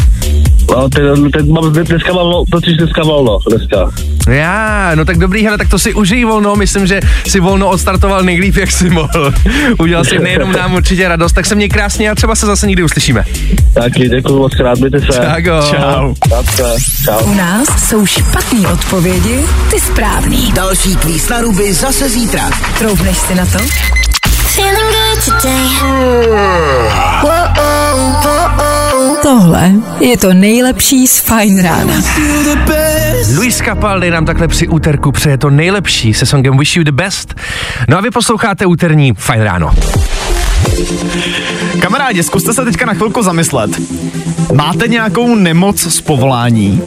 No, 0.70 0.88
teď, 0.88 1.02
teď 1.32 1.46
mám, 1.46 1.72
dneska 1.72 2.12
mám, 2.12 2.26
vol- 2.26 2.44
totiž 2.50 2.76
dneska 2.76 3.02
volno, 3.02 3.38
dneska. 3.50 3.90
Já, 4.30 4.90
no 4.94 5.04
tak 5.04 5.18
dobrý, 5.18 5.44
hele, 5.44 5.58
tak 5.58 5.68
to 5.68 5.78
si 5.78 5.94
užij 5.94 6.24
volno, 6.24 6.56
myslím, 6.56 6.86
že 6.86 7.00
si 7.26 7.40
volno 7.40 7.68
odstartoval 7.68 8.22
nejlíp, 8.22 8.56
jak 8.56 8.70
si 8.70 8.90
mohl. 8.90 9.32
Udělal 9.78 10.04
si 10.04 10.18
nejenom 10.18 10.52
nám 10.52 10.74
určitě 10.74 11.08
radost, 11.08 11.32
tak 11.32 11.46
se 11.46 11.54
měj 11.54 11.68
krásně 11.68 12.10
a 12.10 12.14
třeba 12.14 12.34
se 12.34 12.46
zase 12.46 12.66
někdy 12.66 12.82
uslyšíme. 12.82 13.24
Taky, 13.74 14.08
děkuji 14.08 14.38
moc 14.38 14.54
krát, 14.54 14.78
mějte 14.78 15.00
se. 15.00 15.06
Tak 15.20 15.44
jo. 15.44 15.62
Čau. 15.70 16.14
Čau. 16.56 16.78
Čau. 17.04 17.24
U 17.24 17.34
nás 17.34 17.88
jsou 17.88 18.06
špatné 18.06 18.68
odpovědi, 18.68 19.40
ty 19.70 19.80
správný. 19.80 20.52
Další 20.52 20.96
kvíz 20.96 21.28
na 21.28 21.40
ruby 21.40 21.74
zase 21.74 22.08
zítra. 22.08 22.50
Troubneš 22.78 23.18
si 23.18 23.34
na 23.34 23.46
to? 23.46 23.58
Tohle 29.22 29.72
je 30.00 30.18
to 30.18 30.34
nejlepší 30.34 31.06
z 31.06 31.18
Fine 31.20 31.62
Rána. 31.62 31.94
Luis 33.36 33.56
Capaldi 33.56 34.10
nám 34.10 34.24
takhle 34.24 34.48
při 34.48 34.68
úterku 34.68 35.12
přeje 35.12 35.38
to 35.38 35.50
nejlepší 35.50 36.14
se 36.14 36.26
songem 36.26 36.58
Wish 36.58 36.76
You 36.76 36.84
The 36.84 36.92
Best. 36.92 37.34
No 37.88 37.98
a 37.98 38.00
vy 38.00 38.10
posloucháte 38.10 38.66
úterní 38.66 39.12
Fajn 39.14 39.42
ráno. 39.42 39.70
Kamarádi, 41.80 42.22
zkuste 42.22 42.52
se 42.52 42.64
teďka 42.64 42.86
na 42.86 42.94
chvilku 42.94 43.22
zamyslet. 43.22 43.70
Máte 44.54 44.88
nějakou 44.88 45.34
nemoc 45.34 45.80
z 45.80 46.00
povolání? 46.00 46.82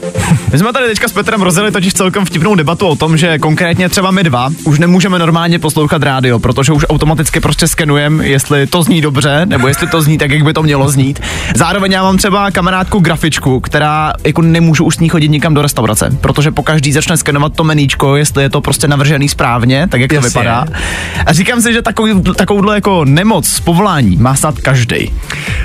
My 0.51 0.59
jsme 0.59 0.73
tady 0.73 0.88
teďka 0.88 1.07
s 1.07 1.13
Petrem 1.13 1.41
rozjeli 1.41 1.71
totiž 1.71 1.93
celkem 1.93 2.25
vtipnou 2.25 2.55
debatu 2.55 2.88
o 2.88 2.95
tom, 2.95 3.17
že 3.17 3.39
konkrétně 3.39 3.89
třeba 3.89 4.12
my 4.12 4.23
dva 4.23 4.50
už 4.63 4.79
nemůžeme 4.79 5.19
normálně 5.19 5.59
poslouchat 5.59 6.03
rádio, 6.03 6.39
protože 6.39 6.71
už 6.71 6.85
automaticky 6.89 7.39
prostě 7.39 7.67
skenujeme, 7.67 8.27
jestli 8.27 8.67
to 8.67 8.83
zní 8.83 9.01
dobře, 9.01 9.41
nebo 9.45 9.67
jestli 9.67 9.88
to 9.88 10.01
zní 10.01 10.17
tak, 10.17 10.31
jak 10.31 10.43
by 10.43 10.53
to 10.53 10.63
mělo 10.63 10.89
znít. 10.89 11.19
Zároveň 11.55 11.91
já 11.91 12.03
mám 12.03 12.17
třeba 12.17 12.51
kamarádku 12.51 13.00
grafičku, 13.00 13.59
která 13.59 14.13
jako 14.23 14.41
nemůžu 14.41 14.85
už 14.85 14.95
s 14.95 15.00
ní 15.00 15.09
chodit 15.09 15.27
nikam 15.29 15.53
do 15.53 15.62
restaurace, 15.62 16.17
protože 16.21 16.51
po 16.51 16.63
každý 16.63 16.91
začne 16.91 17.17
skenovat 17.17 17.53
to 17.55 17.63
meníčko, 17.63 18.15
jestli 18.15 18.43
je 18.43 18.50
to 18.50 18.62
prostě 18.62 18.88
navržený 18.88 19.29
správně, 19.29 19.88
tak 19.88 20.01
jak 20.01 20.12
Jasně. 20.12 20.31
to 20.31 20.39
vypadá. 20.39 20.65
A 21.25 21.33
říkám 21.33 21.62
si, 21.62 21.73
že 21.73 21.81
takový, 21.81 22.21
takovouhle 22.35 22.75
jako 22.75 23.05
nemoc 23.05 23.47
z 23.47 23.59
povolání 23.59 23.83
má 24.18 24.36
snad 24.36 24.60
každý. 24.60 25.13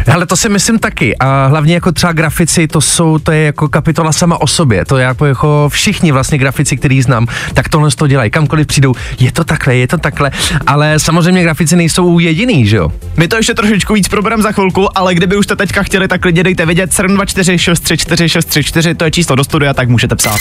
Hele, 0.06 0.26
to 0.26 0.36
si 0.36 0.48
myslím 0.48 0.78
taky. 0.78 1.16
A 1.16 1.46
hlavně 1.46 1.74
jako 1.74 1.92
třeba 1.92 2.12
grafici, 2.12 2.68
to 2.68 2.80
jsou, 2.80 3.18
to 3.18 3.32
je 3.32 3.44
jako 3.44 3.68
kapitola 3.68 4.12
sama 4.12 4.40
o 4.40 4.46
sobě. 4.46 4.84
To 4.84 4.98
je 4.98 5.04
jako, 5.04 5.26
jako 5.26 5.68
všichni 5.68 6.12
vlastně 6.12 6.38
grafici, 6.38 6.76
který 6.76 7.02
znám, 7.02 7.26
tak 7.54 7.68
tohle 7.68 7.90
to 7.90 8.06
dělají. 8.06 8.30
Kamkoliv 8.30 8.66
přijdou, 8.66 8.94
je 9.18 9.32
to 9.32 9.44
takhle, 9.44 9.76
je 9.76 9.88
to 9.88 9.98
takhle. 9.98 10.30
Ale 10.66 10.98
samozřejmě 10.98 11.42
grafici 11.42 11.76
nejsou 11.76 12.18
jediný, 12.18 12.66
že 12.66 12.76
jo? 12.76 12.92
My 13.16 13.28
to 13.28 13.36
ještě 13.36 13.54
trošičku 13.54 13.94
víc 13.94 14.08
proberem 14.08 14.42
za 14.42 14.52
chvilku, 14.52 14.98
ale 14.98 15.14
kdyby 15.14 15.36
už 15.36 15.44
jste 15.44 15.56
teďka 15.56 15.82
chtěli, 15.82 16.08
tak 16.08 16.20
klidně 16.20 16.44
dejte 16.44 16.66
vědět 16.66 16.92
724 16.92 17.58
634 17.58 18.28
634, 18.28 18.94
to 18.94 19.04
je 19.04 19.10
číslo 19.10 19.36
do 19.36 19.44
studia, 19.44 19.74
tak 19.74 19.88
můžete 19.88 20.16
psát. 20.16 20.38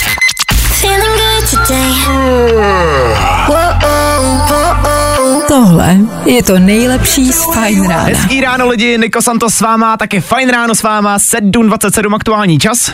Feeling 0.80 1.16
good 1.16 1.50
today. 1.68 1.98
Tohle 5.48 5.96
je 6.24 6.42
to 6.42 6.58
nejlepší 6.58 7.32
z 7.32 7.44
Fine 7.52 7.88
Rána. 7.88 8.02
Hezký 8.02 8.40
ráno 8.40 8.68
lidi, 8.68 8.98
Niko 8.98 9.22
Santos 9.22 9.54
s 9.54 9.60
váma, 9.60 9.96
také 9.96 10.20
fajn 10.20 10.50
ráno 10.50 10.74
s 10.74 10.82
váma, 10.82 11.18
7.27 11.18 12.14
aktuální 12.14 12.58
čas. 12.58 12.92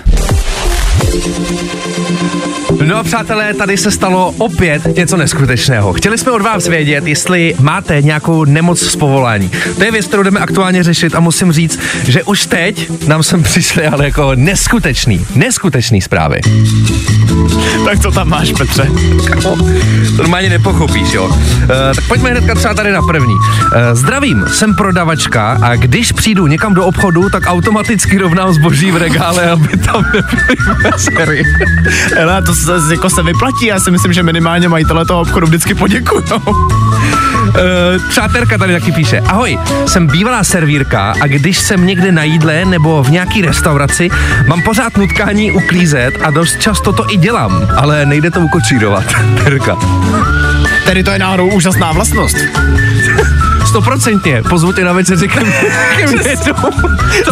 No 2.84 2.96
a 2.96 3.02
přátelé, 3.02 3.54
tady 3.54 3.76
se 3.76 3.90
stalo 3.90 4.34
opět 4.38 4.96
něco 4.96 5.16
neskutečného. 5.16 5.92
Chtěli 5.92 6.18
jsme 6.18 6.32
od 6.32 6.42
vás 6.42 6.68
vědět, 6.68 7.06
jestli 7.06 7.54
máte 7.60 8.02
nějakou 8.02 8.44
nemoc 8.44 8.80
z 8.80 8.96
povolání. 8.96 9.50
To 9.76 9.84
je 9.84 9.90
věc, 9.90 10.06
kterou 10.06 10.22
jdeme 10.22 10.40
aktuálně 10.40 10.82
řešit 10.82 11.14
a 11.14 11.20
musím 11.20 11.52
říct, 11.52 11.78
že 12.04 12.22
už 12.22 12.46
teď 12.46 12.90
nám 13.06 13.22
sem 13.22 13.42
přišly 13.42 13.86
ale 13.86 14.04
jako 14.04 14.34
neskutečný, 14.34 15.26
neskutečný 15.34 16.00
zprávy. 16.00 16.40
Tak 17.84 17.98
to 18.02 18.10
tam 18.10 18.28
máš, 18.28 18.52
Petře. 18.52 18.86
To 19.42 19.56
normálně 20.16 20.48
nepochopíš, 20.48 21.12
jo. 21.12 21.24
Uh, 21.24 21.36
tak 21.94 22.04
pojďme 22.08 22.30
hnedka 22.30 22.54
třeba 22.54 22.74
tady 22.74 22.92
na 22.92 23.02
první. 23.02 23.34
Uh, 23.34 23.70
zdravím, 23.92 24.44
jsem 24.52 24.74
prodavačka 24.74 25.58
a 25.62 25.76
když 25.76 26.12
přijdu 26.12 26.46
někam 26.46 26.74
do 26.74 26.84
obchodu, 26.84 27.30
tak 27.30 27.42
automaticky 27.46 28.18
rovnám 28.18 28.54
zboží 28.54 28.90
v 28.90 28.96
regále, 28.96 29.50
aby 29.50 29.76
tam 29.76 30.04
nebyly 30.14 30.56
mezery. 30.82 31.42
Hele, 32.16 32.42
to 32.42 32.54
se, 32.54 32.73
jako 32.90 33.10
se 33.10 33.22
vyplatí, 33.22 33.66
já 33.66 33.80
si 33.80 33.90
myslím, 33.90 34.12
že 34.12 34.22
minimálně 34.22 34.68
majitele 34.68 35.04
toho 35.04 35.20
obchodu 35.20 35.46
vždycky 35.46 35.74
poděkujou. 35.74 36.38
Uh, 36.46 37.54
přátelka 38.08 38.58
tady 38.58 38.72
taky 38.72 38.92
píše, 38.92 39.20
ahoj, 39.20 39.58
jsem 39.86 40.06
bývalá 40.06 40.44
servírka 40.44 41.14
a 41.20 41.26
když 41.26 41.58
jsem 41.58 41.86
někde 41.86 42.12
na 42.12 42.22
jídle 42.22 42.64
nebo 42.64 43.02
v 43.02 43.10
nějaký 43.10 43.42
restauraci, 43.42 44.08
mám 44.46 44.62
pořád 44.62 44.96
nutkání 44.96 45.52
uklízet 45.52 46.14
a 46.22 46.30
dost 46.30 46.60
často 46.60 46.92
to 46.92 47.12
i 47.12 47.16
dělám, 47.16 47.68
ale 47.76 48.06
nejde 48.06 48.30
to 48.30 48.40
ukočírovat. 48.40 49.04
Terka. 49.44 49.76
Tedy 50.86 51.04
to 51.04 51.10
je 51.10 51.18
náhodou 51.18 51.48
úžasná 51.48 51.92
vlastnost. 51.92 52.36
Stoprocentně, 53.74 54.42
pozvu 54.42 54.72
tě 54.72 54.84
na 54.84 54.92
večeři 54.92 55.28
ke 55.28 55.40
mně. 55.40 55.60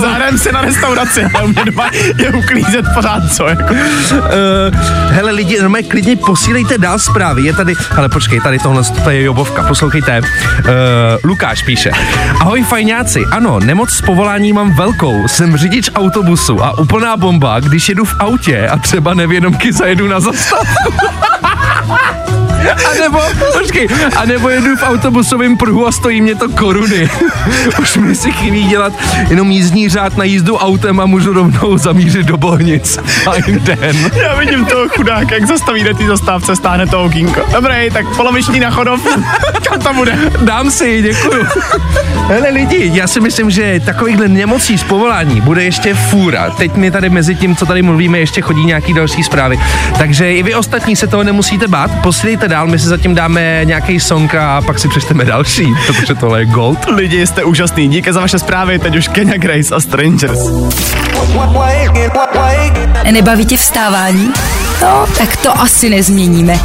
Zahrajeme 0.00 0.38
se 0.38 0.52
na 0.52 0.60
restauraci, 0.60 1.24
ale 1.34 1.48
mě 1.48 1.64
doma 1.64 1.90
je 2.18 2.30
uklízet 2.30 2.84
pořád 2.94 3.32
co, 3.32 3.48
jako. 3.48 3.74
Uh, 3.74 4.20
hele 5.10 5.30
lidi, 5.30 5.60
normálně 5.60 5.88
klidně 5.88 6.16
posílejte 6.16 6.78
dál 6.78 6.98
zprávy. 6.98 7.42
Je 7.42 7.52
tady, 7.52 7.74
ale 7.96 8.08
počkej, 8.08 8.40
tady 8.40 8.58
tohle 8.58 8.82
to 9.04 9.10
je 9.10 9.22
Jobovka, 9.22 9.62
poslouchejte. 9.62 10.20
Uh, 10.20 10.26
Lukáš 11.24 11.62
píše. 11.62 11.90
Ahoj 12.40 12.62
fajňáci, 12.62 13.26
ano, 13.30 13.60
nemoc 13.60 13.90
z 13.90 14.00
povolání 14.00 14.52
mám 14.52 14.74
velkou. 14.74 15.28
Jsem 15.28 15.56
řidič 15.56 15.90
autobusu 15.94 16.64
a 16.64 16.78
úplná 16.78 17.16
bomba, 17.16 17.60
když 17.60 17.88
jedu 17.88 18.04
v 18.04 18.16
autě 18.18 18.68
a 18.68 18.78
třeba 18.78 19.14
nevědomky 19.14 19.72
zajedu 19.72 20.08
na 20.08 20.20
zastávku. 20.20 20.92
A 22.70 22.94
nebo, 23.00 23.20
počkej, 23.58 23.88
a 24.16 24.24
nebo 24.24 24.48
jedu 24.48 24.76
v 24.76 24.82
autobusovém 24.82 25.56
pruhu 25.56 25.86
a 25.86 25.92
stojí 25.92 26.20
mě 26.20 26.34
to 26.34 26.48
koruny. 26.48 27.10
Už 27.80 27.96
mi 27.96 28.14
si 28.14 28.32
chybí 28.32 28.64
dělat 28.64 28.92
jenom 29.30 29.50
jízdní 29.50 29.88
řád 29.88 30.16
na 30.16 30.24
jízdu 30.24 30.56
autem 30.56 31.00
a 31.00 31.06
můžu 31.06 31.32
rovnou 31.32 31.78
zamířit 31.78 32.26
do 32.26 32.36
Bohnic. 32.36 32.98
Fajn 33.22 33.60
den. 33.62 34.10
Já 34.22 34.34
vidím 34.34 34.64
toho 34.64 34.88
chudáka, 34.88 35.34
jak 35.34 35.46
zastaví 35.46 35.84
na 35.84 35.92
té 35.92 36.06
zastávce, 36.06 36.56
stáhne 36.56 36.86
to 36.86 37.04
okýnko. 37.04 37.40
Dobrý, 37.52 37.90
tak 37.92 38.16
poloviční 38.16 38.60
na 38.60 38.70
chodov. 38.70 39.00
Kam 39.68 39.80
to 39.80 39.94
bude? 39.94 40.18
Dám 40.40 40.70
si, 40.70 41.02
děkuju. 41.02 41.44
Hele 42.28 42.48
lidi, 42.50 42.90
já 42.94 43.06
si 43.06 43.20
myslím, 43.20 43.50
že 43.50 43.80
takovýchhle 43.84 44.28
nemocí 44.28 44.78
z 44.78 44.82
povolání 44.84 45.40
bude 45.40 45.64
ještě 45.64 45.94
fůra. 45.94 46.50
Teď 46.50 46.74
mi 46.74 46.90
tady 46.90 47.10
mezi 47.10 47.34
tím, 47.34 47.56
co 47.56 47.66
tady 47.66 47.82
mluvíme, 47.82 48.18
ještě 48.18 48.40
chodí 48.40 48.64
nějaký 48.64 48.94
další 48.94 49.22
zprávy. 49.22 49.60
Takže 49.98 50.32
i 50.32 50.42
vy 50.42 50.54
ostatní 50.54 50.96
se 50.96 51.06
toho 51.06 51.24
nemusíte 51.24 51.68
bát, 51.68 51.90
posílejte 52.02 52.48
dál, 52.52 52.66
my 52.66 52.78
si 52.78 52.86
zatím 52.86 53.14
dáme 53.14 53.60
nějaký 53.64 54.00
song 54.00 54.34
a 54.34 54.60
pak 54.60 54.78
si 54.78 54.88
přečteme 54.88 55.24
další, 55.24 55.66
protože 55.86 56.14
tohle 56.14 56.40
je 56.40 56.46
gold. 56.46 56.78
Lidi, 56.88 57.26
jste 57.26 57.44
úžasný. 57.44 57.88
Díky 57.88 58.12
za 58.12 58.20
vaše 58.20 58.38
zprávy, 58.38 58.78
teď 58.78 58.96
už 58.96 59.08
Kenya 59.08 59.36
Grace 59.36 59.74
a 59.74 59.80
Strangers. 59.80 60.38
Nebaví 63.10 63.46
tě 63.46 63.56
vstávání? 63.56 64.32
No, 64.82 65.06
tak 65.18 65.36
to 65.36 65.60
asi 65.60 65.90
nezměníme. 65.90 66.60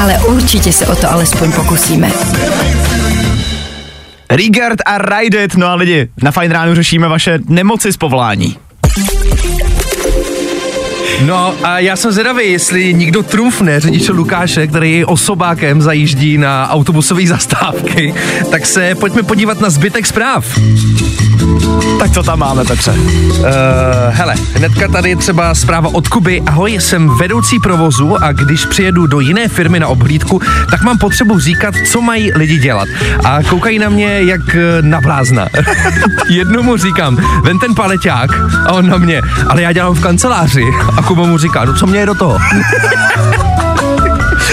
Ale 0.00 0.18
určitě 0.18 0.72
se 0.72 0.86
o 0.86 0.96
to 0.96 1.12
alespoň 1.12 1.52
pokusíme. 1.52 2.10
Rigard 4.30 4.78
a 4.86 4.98
Ride 4.98 5.44
It. 5.44 5.54
No 5.54 5.66
a 5.66 5.74
lidi, 5.74 6.08
na 6.22 6.30
Fine 6.30 6.54
Ránu 6.54 6.74
řešíme 6.74 7.08
vaše 7.08 7.38
nemoci 7.48 7.92
z 7.92 7.96
povolání. 7.96 8.56
No 11.26 11.54
a 11.62 11.78
já 11.78 11.96
jsem 11.96 12.12
zvědavý, 12.12 12.52
jestli 12.52 12.94
někdo 12.94 13.22
trumfne 13.22 13.80
řidiče 13.80 14.12
Lukáše, 14.12 14.66
který 14.66 15.04
osobákem 15.04 15.82
zajíždí 15.82 16.38
na 16.38 16.70
autobusové 16.70 17.26
zastávky, 17.26 18.14
tak 18.50 18.66
se 18.66 18.94
pojďme 18.94 19.22
podívat 19.22 19.60
na 19.60 19.70
zbytek 19.70 20.06
zpráv. 20.06 20.58
Tak 21.98 22.10
co 22.10 22.22
tam 22.22 22.38
máme, 22.38 22.64
Petře? 22.64 22.90
Uh, 22.90 23.46
hele, 24.10 24.34
hnedka 24.54 24.88
tady 24.88 25.10
je 25.10 25.16
třeba 25.16 25.54
zpráva 25.54 25.88
od 25.94 26.08
Kuby. 26.08 26.42
Ahoj, 26.46 26.72
jsem 26.72 27.16
vedoucí 27.16 27.58
provozu 27.58 28.24
a 28.24 28.32
když 28.32 28.66
přijedu 28.66 29.06
do 29.06 29.20
jiné 29.20 29.48
firmy 29.48 29.80
na 29.80 29.88
obhlídku, 29.88 30.40
tak 30.70 30.82
mám 30.82 30.98
potřebu 30.98 31.38
říkat, 31.38 31.74
co 31.86 32.00
mají 32.00 32.32
lidi 32.32 32.58
dělat. 32.58 32.88
A 33.24 33.42
koukají 33.42 33.78
na 33.78 33.88
mě 33.88 34.22
jak 34.22 34.54
eh, 34.54 34.82
na 34.82 35.00
blázna. 35.00 35.46
Jednomu 36.28 36.76
říkám, 36.76 37.16
ven 37.42 37.58
ten 37.58 37.74
paleťák 37.74 38.30
a 38.66 38.72
on 38.72 38.88
na 38.88 38.98
mě, 38.98 39.22
ale 39.48 39.62
já 39.62 39.72
dělám 39.72 39.94
v 39.94 40.00
kanceláři. 40.00 40.64
A 40.96 41.02
Kuba 41.08 41.26
mu 41.26 41.38
říká, 41.38 41.64
no 41.64 41.74
co 41.74 41.86
mě 41.86 42.00
je 42.00 42.06
do 42.06 42.14
toho? 42.14 42.38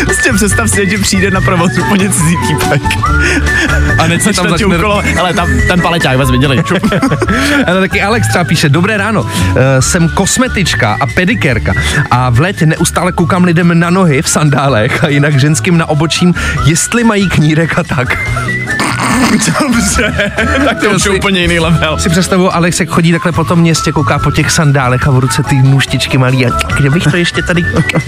Prostě 0.06 0.34
představ 0.34 0.70
si, 0.70 0.90
že 0.90 0.98
přijde 0.98 1.32
na 1.32 1.42
provoz 1.42 1.78
úplně 1.78 2.10
cizí 2.10 2.38
týpek. 2.48 2.82
A 4.00 4.08
neď 4.08 4.22
se 4.22 4.34
tam 4.34 4.50
Začne 4.50 4.66
úkolo, 4.66 5.04
ale 5.20 5.34
tam 5.34 5.50
ten 5.68 5.82
paleťák 5.82 6.18
vás 6.18 6.32
viděli. 6.32 6.64
Ale 7.68 7.80
taky 7.88 8.02
Alex 8.02 8.28
třeba 8.28 8.44
píše, 8.44 8.70
dobré 8.70 8.98
ráno, 8.98 9.22
uh, 9.22 9.30
jsem 9.80 10.10
kosmetička 10.10 10.98
a 11.02 11.08
pedikérka 11.08 11.74
a 12.12 12.30
v 12.30 12.40
létě 12.40 12.66
neustále 12.66 13.12
koukám 13.12 13.44
lidem 13.44 13.80
na 13.80 13.90
nohy 13.90 14.22
v 14.22 14.30
sandálech 14.30 15.04
a 15.04 15.08
jinak 15.08 15.40
ženským 15.40 15.78
na 15.78 15.86
obočím, 15.86 16.34
jestli 16.66 17.04
mají 17.04 17.30
knírek 17.30 17.80
a 17.80 17.84
tak. 17.84 18.18
Dobře, 19.62 20.32
tak 20.66 20.80
to 20.80 20.86
už 20.86 20.94
je 20.94 21.00
si- 21.00 21.10
úplně 21.10 21.42
jiný 21.42 21.60
level. 21.60 22.00
Si 22.00 22.10
představuju, 22.10 22.50
Alex, 22.52 22.80
jak 22.80 22.90
chodí 22.90 23.12
takhle 23.12 23.32
po 23.32 23.44
tom 23.44 23.60
městě, 23.60 23.92
kouká 23.92 24.20
po 24.20 24.32
těch 24.32 24.52
sandálech 24.52 25.08
a 25.08 25.12
v 25.12 25.20
ruce 25.20 25.44
ty 25.44 25.56
nůžtičky 25.56 26.18
malý 26.18 26.46
a 26.46 26.50
kde 26.78 26.90
bych 26.90 27.04
to 27.04 27.18
ještě 27.18 27.42
tady, 27.42 27.66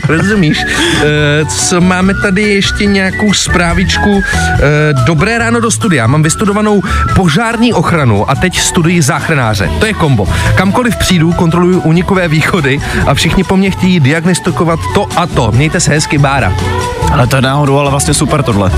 rozumíš? 0.08 0.58
Uh, 0.64 1.48
co 1.48 1.82
máme 1.82 2.14
tady 2.14 2.42
ještě 2.42 2.86
nějakou 2.86 3.34
zprávičku. 3.34 4.10
Uh, 4.10 4.24
dobré 5.06 5.38
ráno 5.38 5.60
do 5.60 5.72
studia, 5.72 6.08
mám 6.08 6.24
vystudovanou 6.24 6.82
požární 7.16 7.74
ochranu 7.74 8.30
a 8.30 8.36
teď 8.36 8.60
studuji 8.60 9.02
záchranáře. 9.02 9.70
To 9.80 9.86
je 9.86 9.94
kombo. 9.94 10.28
Kamkoliv 10.56 10.96
přijdu, 10.96 11.34
kontroluju 11.34 11.80
unikové 11.80 12.28
východy 12.28 12.80
a 13.08 13.14
všichni 13.14 13.44
po 13.44 13.58
mně 13.58 13.72
chtějí 13.72 14.00
diagnostikovat 14.00 14.80
to 14.94 15.08
a 15.16 15.28
to. 15.28 15.52
Mějte 15.52 15.80
se 15.80 15.92
hezky, 15.92 16.18
Bára. 16.18 16.54
Ale 17.12 17.28
to 17.28 17.36
je 17.36 17.42
náhodou, 17.42 17.78
ale 17.78 17.90
vlastně 17.92 18.14
super 18.14 18.44
tohle. 18.44 18.72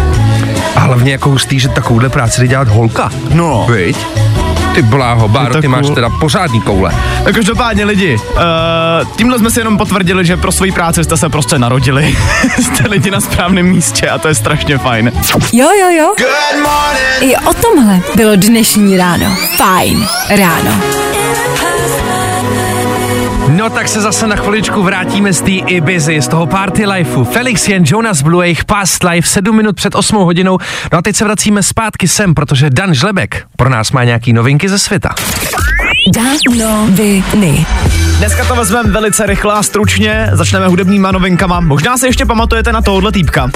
A 0.75 0.79
hlavně 0.79 1.11
jako 1.11 1.29
hustý, 1.29 1.59
že 1.59 1.69
takovouhle 1.69 2.09
práci 2.09 2.41
jde 2.41 2.47
dělat 2.47 2.67
holka. 2.67 3.11
No. 3.33 3.67
Viď? 3.69 3.97
Ty 4.75 4.81
bláho, 4.81 5.27
Báro, 5.27 5.61
ty 5.61 5.67
máš 5.67 5.89
teda 5.95 6.09
pořádný 6.09 6.61
koule. 6.61 6.91
Tak 7.23 7.35
každopádně 7.35 7.85
lidi, 7.85 8.15
uh, 8.15 9.07
tímhle 9.15 9.39
jsme 9.39 9.51
si 9.51 9.59
jenom 9.59 9.77
potvrdili, 9.77 10.25
že 10.25 10.37
pro 10.37 10.51
svoji 10.51 10.71
práci 10.71 11.03
jste 11.03 11.17
se 11.17 11.29
prostě 11.29 11.59
narodili. 11.59 12.15
jste 12.61 12.87
lidi 12.89 13.11
na 13.11 13.21
správném 13.21 13.65
místě 13.65 14.09
a 14.09 14.17
to 14.17 14.27
je 14.27 14.35
strašně 14.35 14.77
fajn. 14.77 15.11
Jo, 15.53 15.69
jo, 15.79 15.89
jo. 15.89 16.13
I 17.21 17.35
o 17.37 17.53
tomhle 17.53 17.99
bylo 18.15 18.31
dnešní 18.35 18.97
ráno. 18.97 19.35
Fajn 19.57 20.07
ráno. 20.29 20.71
No 23.55 23.69
tak 23.69 23.87
se 23.87 24.01
zase 24.01 24.27
na 24.27 24.35
chviličku 24.35 24.83
vrátíme 24.83 25.33
z 25.33 25.41
té 25.41 25.51
Ibizy, 25.51 26.21
z 26.21 26.27
toho 26.27 26.47
party 26.47 26.85
lifeu. 26.85 27.23
Felix 27.23 27.67
Jen, 27.67 27.83
Jonas 27.85 28.21
Blue, 28.21 28.45
jejich 28.45 28.65
past 28.65 29.03
life, 29.03 29.27
7 29.27 29.55
minut 29.55 29.75
před 29.75 29.95
8 29.95 30.15
hodinou. 30.15 30.57
No 30.91 30.97
a 30.97 31.01
teď 31.01 31.15
se 31.15 31.23
vracíme 31.23 31.63
zpátky 31.63 32.07
sem, 32.07 32.35
protože 32.35 32.69
Dan 32.69 32.93
Žlebek 32.93 33.45
pro 33.57 33.69
nás 33.69 33.91
má 33.91 34.03
nějaký 34.03 34.33
novinky 34.33 34.69
ze 34.69 34.79
světa. 34.79 35.09
Danoviny. 36.15 37.65
Dneska 38.19 38.45
to 38.45 38.55
vezmeme 38.55 38.91
velice 38.91 39.25
rychle 39.25 39.53
a 39.53 39.63
stručně, 39.63 40.29
začneme 40.33 40.67
hudebníma 40.67 41.11
novinkama. 41.11 41.59
Možná 41.59 41.97
si 41.97 42.05
ještě 42.05 42.25
pamatujete 42.25 42.71
na 42.71 42.81
tohohle 42.81 43.11
týpka. 43.11 43.49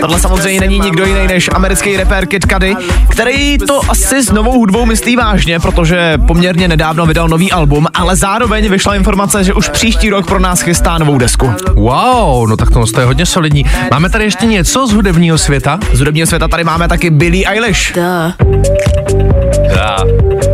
Tohle 0.00 0.20
samozřejmě 0.20 0.60
není 0.60 0.78
nikdo 0.78 1.04
jiný 1.04 1.26
než 1.26 1.50
americký 1.54 1.96
rapper 1.96 2.26
Kid 2.26 2.46
Cudi, 2.52 2.76
který 3.08 3.58
to 3.58 3.80
asi 3.88 4.22
s 4.22 4.32
novou 4.32 4.52
hudbou 4.52 4.86
myslí 4.86 5.16
vážně, 5.16 5.60
protože 5.60 6.18
poměrně 6.26 6.68
nedávno 6.68 7.06
vydal 7.06 7.28
nový 7.28 7.52
album, 7.52 7.86
ale 7.94 8.16
zároveň 8.16 8.68
vyšla 8.68 8.94
informace, 8.94 9.44
že 9.44 9.54
už 9.54 9.68
příští 9.68 10.10
rok 10.10 10.26
pro 10.26 10.38
nás 10.38 10.60
chystá 10.60 10.98
novou 10.98 11.18
desku. 11.18 11.52
Wow, 11.74 12.48
no 12.48 12.56
tak 12.56 12.70
to, 12.70 12.84
to 12.94 13.00
je 13.00 13.06
hodně 13.06 13.26
solidní. 13.26 13.64
Máme 13.90 14.10
tady 14.10 14.24
ještě 14.24 14.46
něco 14.46 14.86
z 14.86 14.92
hudebního 14.92 15.38
světa? 15.38 15.78
Z 15.92 15.98
hudebního 15.98 16.26
světa 16.26 16.48
tady 16.48 16.64
máme 16.64 16.88
taky 16.88 17.10
Billie 17.10 17.48
Eilish. 17.48 17.92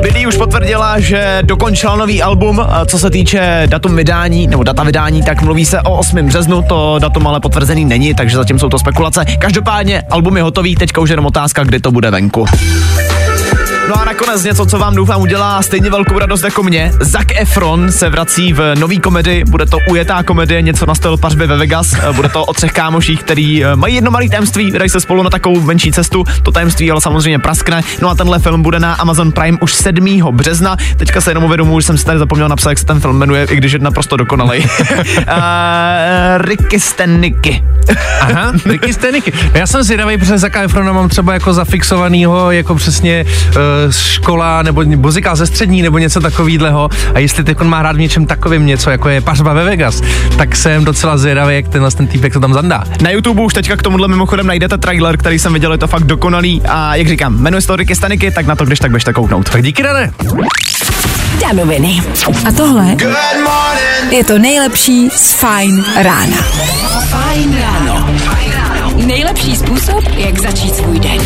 Billie 0.03 0.27
už 0.27 0.37
potvrdila, 0.37 1.01
že 1.01 1.39
dokončila 1.43 1.97
nový 1.97 2.23
album, 2.23 2.67
co 2.87 2.99
se 2.99 3.11
týče 3.11 3.63
datum 3.67 3.97
vydání, 3.97 4.47
nebo 4.47 4.63
data 4.63 4.83
vydání, 4.83 5.23
tak 5.23 5.43
mluví 5.43 5.65
se 5.65 5.81
o 5.81 5.99
8. 5.99 6.27
březnu, 6.27 6.63
to 6.63 6.99
datum 6.99 7.27
ale 7.27 7.41
potvrzený 7.41 7.85
není, 7.85 8.15
takže 8.15 8.37
zatím 8.37 8.59
jsou 8.59 8.69
to 8.69 8.79
spekulace. 8.79 9.25
Každopádně 9.39 10.03
album 10.11 10.37
je 10.37 10.43
hotový, 10.43 10.77
teďka 10.77 11.01
už 11.01 11.11
jenom 11.11 11.27
otázka, 11.27 11.65
kdy 11.65 11.81
to 11.81 11.91
bude 11.91 12.11
venku. 12.11 12.47
No 13.89 14.01
a 14.01 14.05
nakonec 14.05 14.45
něco, 14.45 14.67
co 14.67 14.79
vám 14.79 14.95
doufám 14.95 15.21
udělá 15.21 15.63
stejně 15.63 15.91
velkou 15.91 16.19
radost 16.19 16.45
jako 16.45 16.63
mě. 16.63 16.93
Zac 17.01 17.27
Efron 17.37 17.93
se 17.93 18.09
vrací 18.09 18.53
v 18.53 18.75
nový 18.79 18.99
komedii, 18.99 19.45
bude 19.45 19.67
to 19.67 19.79
ujetá 19.91 20.23
komedie, 20.23 20.63
něco 20.63 20.87
na 20.87 20.95
styl 20.95 21.17
pařby 21.17 21.47
ve 21.47 21.57
Vegas, 21.57 21.93
Eh, 21.93 22.13
bude 22.13 22.29
to 22.29 22.45
o 22.45 22.53
třech 22.53 22.73
kámoších, 22.73 23.23
který 23.23 23.65
eh, 23.65 23.77
mají 23.77 23.95
jedno 23.95 24.11
malé 24.11 24.29
tajemství, 24.29 24.71
vydají 24.71 24.89
se 24.91 25.01
spolu 25.01 25.23
na 25.23 25.31
takovou 25.31 25.61
menší 25.61 25.93
cestu, 25.93 26.25
to 26.43 26.53
tajemství 26.53 26.91
ale 26.91 27.01
samozřejmě 27.01 27.39
praskne. 27.39 27.83
No 28.03 28.09
a 28.11 28.15
tenhle 28.15 28.39
film 28.39 28.63
bude 28.63 28.79
na 28.81 28.95
Amazon 28.95 29.33
Prime 29.33 29.59
už 29.61 29.75
7. 29.75 30.07
března. 30.33 30.77
Teďka 30.97 31.21
se 31.21 31.31
jenom 31.31 31.45
uvědomuji, 31.45 31.81
že 31.81 31.87
jsem 31.87 31.99
si 31.99 32.05
tady 32.05 32.19
zapomněl 32.19 32.49
napsat, 32.49 32.71
jak 32.71 32.79
se 32.79 32.87
ten 32.87 33.01
film 33.01 33.19
jmenuje, 33.19 33.47
i 33.51 33.57
když 33.57 33.73
je 33.73 33.79
naprosto 33.79 34.17
dokonalý. 34.17 34.59
uh, 34.59 34.67
Ricky 36.39 36.81
Stenicky. 36.81 37.65
Aha, 38.21 38.53
Ricky 38.67 38.93
Steniky. 38.93 39.33
Já 39.55 39.67
jsem 39.67 39.83
zvědavý, 39.83 40.19
protože 40.19 40.39
Zaka 40.39 40.63
Efrona 40.63 40.93
mám 40.93 41.09
třeba 41.09 41.33
jako 41.35 41.53
zafixovanýho, 41.53 42.51
jako 42.51 42.75
přesně 42.75 43.25
uh, 43.25 43.53
škola 43.91 44.63
nebo 44.63 44.83
muzikál 44.85 45.37
ze 45.37 45.47
střední 45.47 45.83
nebo 45.83 45.99
něco 45.99 46.21
takového. 46.21 46.89
A 47.15 47.19
jestli 47.19 47.45
teď 47.45 47.61
on 47.61 47.69
má 47.69 47.79
hrát 47.79 47.97
v 47.97 47.99
něčem 47.99 48.27
takovým 48.27 48.67
něco, 48.67 48.91
jako 48.91 49.09
je 49.09 49.21
Pařba 49.21 49.53
ve 49.53 49.65
Vegas, 49.65 50.03
tak 50.37 50.57
jsem 50.57 50.85
docela 50.85 51.17
zvědavý, 51.17 51.55
jak 51.55 51.69
tenhle 51.69 51.91
ten 51.91 52.07
týpek 52.07 52.33
to 52.33 52.41
tam 52.41 52.55
zandá. 52.55 52.85
Na 53.01 53.11
YouTube 53.11 53.43
už 53.43 53.55
teďka 53.55 53.77
k 53.77 53.83
tomuhle 53.83 54.09
mimochodem 54.09 54.47
najdete 54.47 54.79
trailer, 54.79 55.17
který 55.17 55.39
jsem 55.39 55.53
viděl, 55.53 55.73
je 55.73 55.79
to 55.79 55.87
fakt 55.87 56.05
dokonalý 56.05 56.63
a 56.69 56.97
jak 56.97 57.09
říkám, 57.09 57.35
jmenuje 57.35 57.61
se 57.61 57.67
to 57.67 57.77
Ricky 57.77 57.97
Staniky, 57.97 58.31
tak 58.31 58.47
na 58.47 58.57
to 58.57 58.65
když 58.65 58.79
tak 58.79 58.91
běžte 58.91 59.13
kouknout. 59.13 59.51
Tak 59.51 59.63
díky. 59.63 59.83
Danoviny. 61.41 62.03
A 62.49 62.53
tohle 62.53 62.97
je 64.11 64.25
to 64.25 64.39
nejlepší 64.39 65.11
z 65.11 65.33
Fajn 65.33 65.85
rána. 65.97 66.37
Fajn 67.11 67.57
ráno. 67.61 68.09
Nejlepší 69.07 69.57
způsob, 69.57 70.05
jak 70.17 70.39
začít 70.39 70.77
svůj 70.77 71.01
den. 71.01 71.19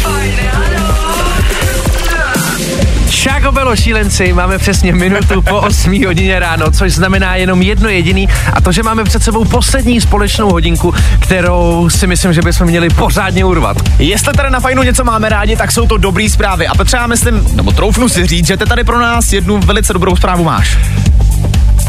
Šáko 3.13 3.53
bylo 3.53 3.77
šílenci, 3.77 4.33
máme 4.33 4.59
přesně 4.59 4.93
minutu 4.93 5.43
po 5.43 5.61
8 5.61 6.07
hodině 6.07 6.39
ráno, 6.39 6.71
což 6.71 6.93
znamená 6.93 7.37
jenom 7.37 7.63
jedno 7.63 7.89
jediný 7.89 8.29
a 8.53 8.61
to, 8.61 8.73
že 8.73 8.83
máme 8.83 9.05
před 9.05 9.23
sebou 9.23 9.45
poslední 9.45 10.01
společnou 10.01 10.51
hodinku, 10.51 10.95
kterou 11.21 11.91
si 11.91 12.07
myslím, 12.07 12.33
že 12.33 12.43
bychom 12.43 12.67
měli 12.67 12.89
pořádně 12.89 13.45
urvat. 13.45 13.77
Jestli 13.99 14.33
tady 14.33 14.51
na 14.51 14.61
fajnu 14.61 14.83
něco 14.83 15.05
máme 15.05 15.29
rádi, 15.29 15.57
tak 15.57 15.73
jsou 15.73 15.87
to 15.87 15.97
dobré 15.97 16.29
zprávy. 16.31 16.67
A 16.67 16.75
Petře, 16.75 16.97
já 16.97 17.07
myslím, 17.07 17.47
nebo 17.53 17.73
troufnu 17.73 18.09
si 18.09 18.27
říct, 18.27 18.47
že 18.47 18.57
ty 18.57 18.65
tady 18.65 18.85
pro 18.85 19.01
nás 19.01 19.33
jednu 19.33 19.59
velice 19.59 19.93
dobrou 19.93 20.17
zprávu 20.17 20.45
máš. 20.45 20.79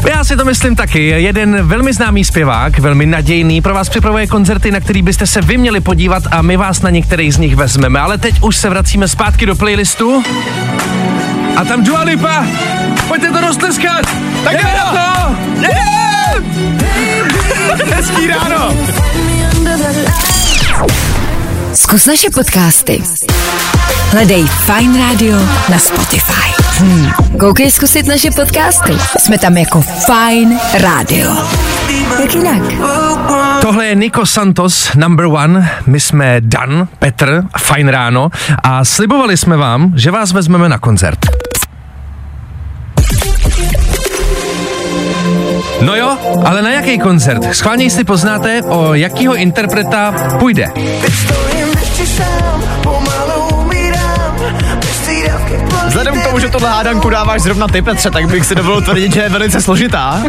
Já 0.04 0.24
si 0.24 0.36
to 0.36 0.44
myslím 0.44 0.76
taky. 0.76 1.08
Jeden 1.08 1.66
velmi 1.66 1.92
známý 1.92 2.24
zpěvák, 2.24 2.78
velmi 2.78 3.06
nadějný, 3.06 3.60
pro 3.60 3.74
vás 3.74 3.88
připravuje 3.88 4.26
koncerty, 4.26 4.70
na 4.70 4.80
který 4.80 5.02
byste 5.02 5.26
se 5.26 5.40
vy 5.40 5.56
měli 5.58 5.80
podívat 5.80 6.22
a 6.30 6.42
my 6.42 6.56
vás 6.56 6.82
na 6.82 6.90
některý 6.90 7.32
z 7.32 7.38
nich 7.38 7.56
vezmeme. 7.56 8.00
Ale 8.00 8.18
teď 8.18 8.42
už 8.42 8.56
se 8.56 8.68
vracíme 8.68 9.08
zpátky 9.08 9.46
do 9.46 9.54
playlistu. 9.54 10.22
A 11.56 11.64
tam 11.64 11.84
Dua 11.84 12.02
Lipa! 12.02 12.46
Pojďte 13.08 13.30
to 13.30 13.40
roztleskat! 13.40 14.06
Tak 14.44 14.52
Jdeme 14.52 14.70
jo! 14.70 14.76
na 14.76 14.92
to! 14.92 15.34
Hezký 17.94 18.26
ráno! 18.26 18.76
Zkus 21.74 22.06
naše 22.06 22.30
podcasty. 22.30 23.02
Hledej 24.10 24.44
Fine 24.46 24.98
Radio 24.98 25.36
na 25.70 25.78
Spotify. 25.78 26.63
Hmm. 26.78 27.10
Koukej 27.38 27.70
zkusit 27.70 28.06
naše 28.06 28.30
podcasty. 28.30 28.92
Jsme 29.18 29.38
tam 29.38 29.56
jako 29.56 29.82
Fine 29.82 30.58
Radio. 30.80 31.36
Jak 32.20 32.34
jinak? 32.34 32.62
Tohle 33.60 33.86
je 33.86 33.94
Nico 33.94 34.26
Santos, 34.26 34.94
number 34.94 35.26
one. 35.26 35.70
My 35.86 36.00
jsme 36.00 36.36
Dan, 36.40 36.88
Petr, 36.98 37.42
fajn 37.58 37.88
ráno 37.88 38.30
a 38.62 38.84
slibovali 38.84 39.36
jsme 39.36 39.56
vám, 39.56 39.92
že 39.96 40.10
vás 40.10 40.32
vezmeme 40.32 40.68
na 40.68 40.78
koncert. 40.78 41.18
No 45.80 45.96
jo, 45.96 46.18
ale 46.44 46.62
na 46.62 46.70
jaký 46.70 46.98
koncert? 46.98 47.54
Schválně 47.54 47.84
jestli 47.84 48.04
poznáte, 48.04 48.62
o 48.62 48.94
jakýho 48.94 49.34
interpreta 49.34 50.14
půjde. 50.38 50.70
Vzhledem 55.94 56.20
k 56.20 56.24
tomu, 56.24 56.38
že 56.38 56.48
tohle 56.48 56.70
hádanku 56.70 57.10
dáváš 57.10 57.40
zrovna 57.40 57.68
ty, 57.68 57.82
Petře, 57.82 58.10
tak 58.10 58.26
bych 58.26 58.46
si 58.46 58.54
dovolil 58.54 58.80
tvrdit, 58.80 59.14
že 59.14 59.20
je 59.20 59.28
velice 59.28 59.60
složitá. 59.60 60.22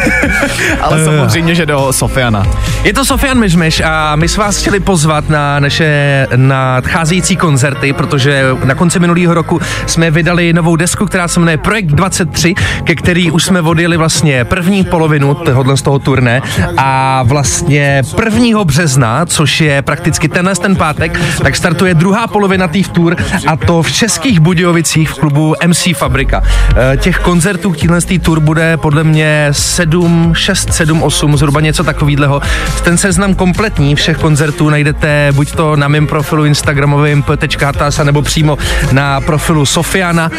Ale 0.80 1.04
samozřejmě, 1.04 1.54
že 1.54 1.66
do 1.66 1.92
Sofiana. 1.92 2.46
Je 2.84 2.92
to 2.92 3.04
Sofian 3.04 3.38
Myžmeš 3.38 3.80
a 3.80 4.16
my 4.16 4.28
jsme 4.28 4.44
vás 4.44 4.58
chtěli 4.60 4.80
pozvat 4.80 5.28
na 5.28 5.60
naše 5.60 6.26
nadcházející 6.36 7.36
koncerty, 7.36 7.92
protože 7.92 8.44
na 8.64 8.74
konci 8.74 8.98
minulého 8.98 9.34
roku 9.34 9.60
jsme 9.86 10.10
vydali 10.10 10.52
novou 10.52 10.76
desku, 10.76 11.06
která 11.06 11.28
se 11.28 11.40
jmenuje 11.40 11.58
Projekt 11.58 11.86
23, 11.86 12.54
ke 12.84 12.94
který 12.94 13.30
už 13.30 13.44
jsme 13.44 13.60
odjeli 13.60 13.96
vlastně 13.96 14.44
první 14.44 14.84
polovinu 14.84 15.34
tohohle 15.34 15.76
z 15.76 15.82
toho 15.82 15.98
turné 15.98 16.42
a 16.76 17.22
vlastně 17.22 18.02
1. 18.24 18.64
března, 18.64 19.26
což 19.26 19.60
je 19.60 19.82
prakticky 19.82 20.28
tenhle 20.28 20.54
ten 20.54 20.76
pátek, 20.76 21.20
tak 21.42 21.56
startuje 21.56 21.94
druhá 21.94 22.26
polovina 22.26 22.68
té 22.68 22.78
tour 22.92 23.16
a 23.46 23.56
to 23.56 23.82
v 23.82 23.92
Českých 23.92 24.40
Budějovicích 24.40 24.85
v 24.94 25.14
klubu 25.14 25.54
MC 25.66 25.88
Fabrika. 25.94 26.42
Eh, 26.76 26.96
Těch 26.96 27.18
koncertů 27.18 27.70
k 27.70 27.76
téhle 27.76 28.00
tour 28.00 28.40
bude 28.40 28.76
podle 28.76 29.04
mě 29.04 29.48
7, 29.50 30.32
6, 30.34 30.72
7, 30.72 31.02
8, 31.02 31.36
zhruba 31.36 31.60
něco 31.60 31.84
takového. 31.84 32.40
Ten 32.84 32.98
seznam 32.98 33.34
kompletní 33.34 33.94
všech 33.94 34.16
koncertů 34.16 34.70
najdete 34.70 35.28
buď 35.32 35.52
to 35.52 35.76
na 35.76 35.88
mém 35.88 36.06
profilu 36.06 36.44
Instagramovým 36.44 37.22
p.hatasa 37.22 38.04
nebo 38.04 38.22
přímo 38.22 38.58
na 38.92 39.20
profilu 39.20 39.66
Sofiana 39.66 40.30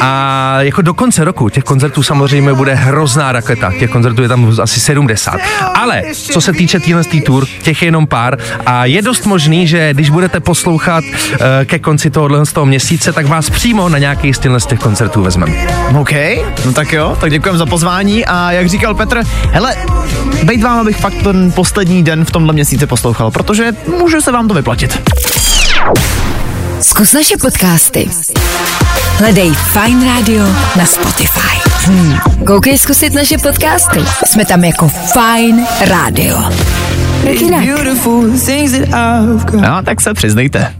a 0.00 0.56
jako 0.60 0.82
do 0.82 0.94
konce 0.94 1.24
roku 1.24 1.48
těch 1.48 1.64
koncertů 1.64 2.02
samozřejmě 2.02 2.54
bude 2.54 2.74
hrozná 2.74 3.32
raketa. 3.32 3.72
Těch 3.78 3.90
koncertů 3.90 4.22
je 4.22 4.28
tam 4.28 4.52
asi 4.62 4.80
70. 4.80 5.34
Ale 5.74 6.02
co 6.12 6.40
se 6.40 6.52
týče 6.52 6.80
téhle 6.80 7.02
tour, 7.26 7.46
těch 7.62 7.82
je 7.82 7.86
jenom 7.86 8.06
pár 8.06 8.38
a 8.66 8.84
je 8.84 9.02
dost 9.02 9.26
možný, 9.26 9.66
že 9.66 9.94
když 9.94 10.10
budete 10.10 10.40
poslouchat 10.40 11.04
eh, 11.04 11.64
ke 11.64 11.78
konci 11.78 12.10
tohohle 12.10 12.46
z 12.46 12.52
toho 12.52 12.66
měsíce, 12.66 13.12
tak 13.12 13.26
vás 13.26 13.50
přímo 13.50 13.88
na 13.88 13.95
nějaký 13.98 14.34
z 14.34 14.40
z 14.58 14.66
těch 14.66 14.78
koncertů 14.78 15.22
vezmeme. 15.22 15.52
OK, 16.00 16.12
no 16.64 16.72
tak 16.72 16.92
jo, 16.92 17.16
tak 17.20 17.30
děkujeme 17.30 17.58
za 17.58 17.66
pozvání 17.66 18.26
a 18.26 18.52
jak 18.52 18.68
říkal 18.68 18.94
Petr, 18.94 19.22
hele, 19.52 19.76
bejt 20.44 20.62
vám, 20.62 20.78
abych 20.78 20.96
fakt 20.96 21.22
ten 21.22 21.52
poslední 21.52 22.02
den 22.02 22.24
v 22.24 22.30
tomhle 22.30 22.52
měsíci 22.52 22.86
poslouchal, 22.86 23.30
protože 23.30 23.72
může 23.98 24.20
se 24.20 24.32
vám 24.32 24.48
to 24.48 24.54
vyplatit. 24.54 25.10
Zkus 26.80 27.12
naše 27.12 27.36
podcasty. 27.36 28.10
Hledej 29.18 29.50
Fine 29.54 30.06
Radio 30.06 30.44
na 30.76 30.86
Spotify. 30.86 31.70
Hmm. 31.86 32.18
Koukej 32.46 32.78
zkusit 32.78 33.14
naše 33.14 33.38
podcasty. 33.38 34.00
Jsme 34.26 34.44
tam 34.44 34.64
jako 34.64 34.88
Fine 34.88 35.66
Radio. 35.88 36.42
Jak 37.22 37.40
jinak? 37.40 37.64
No, 39.52 39.82
tak 39.84 40.00
se 40.00 40.14
přiznejte. 40.14 40.74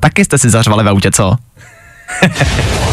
Taky 0.00 0.24
jste 0.24 0.38
si 0.38 0.50
zařvali 0.50 0.84
v 0.84 0.88
autě, 0.88 1.10
co? 1.10 1.36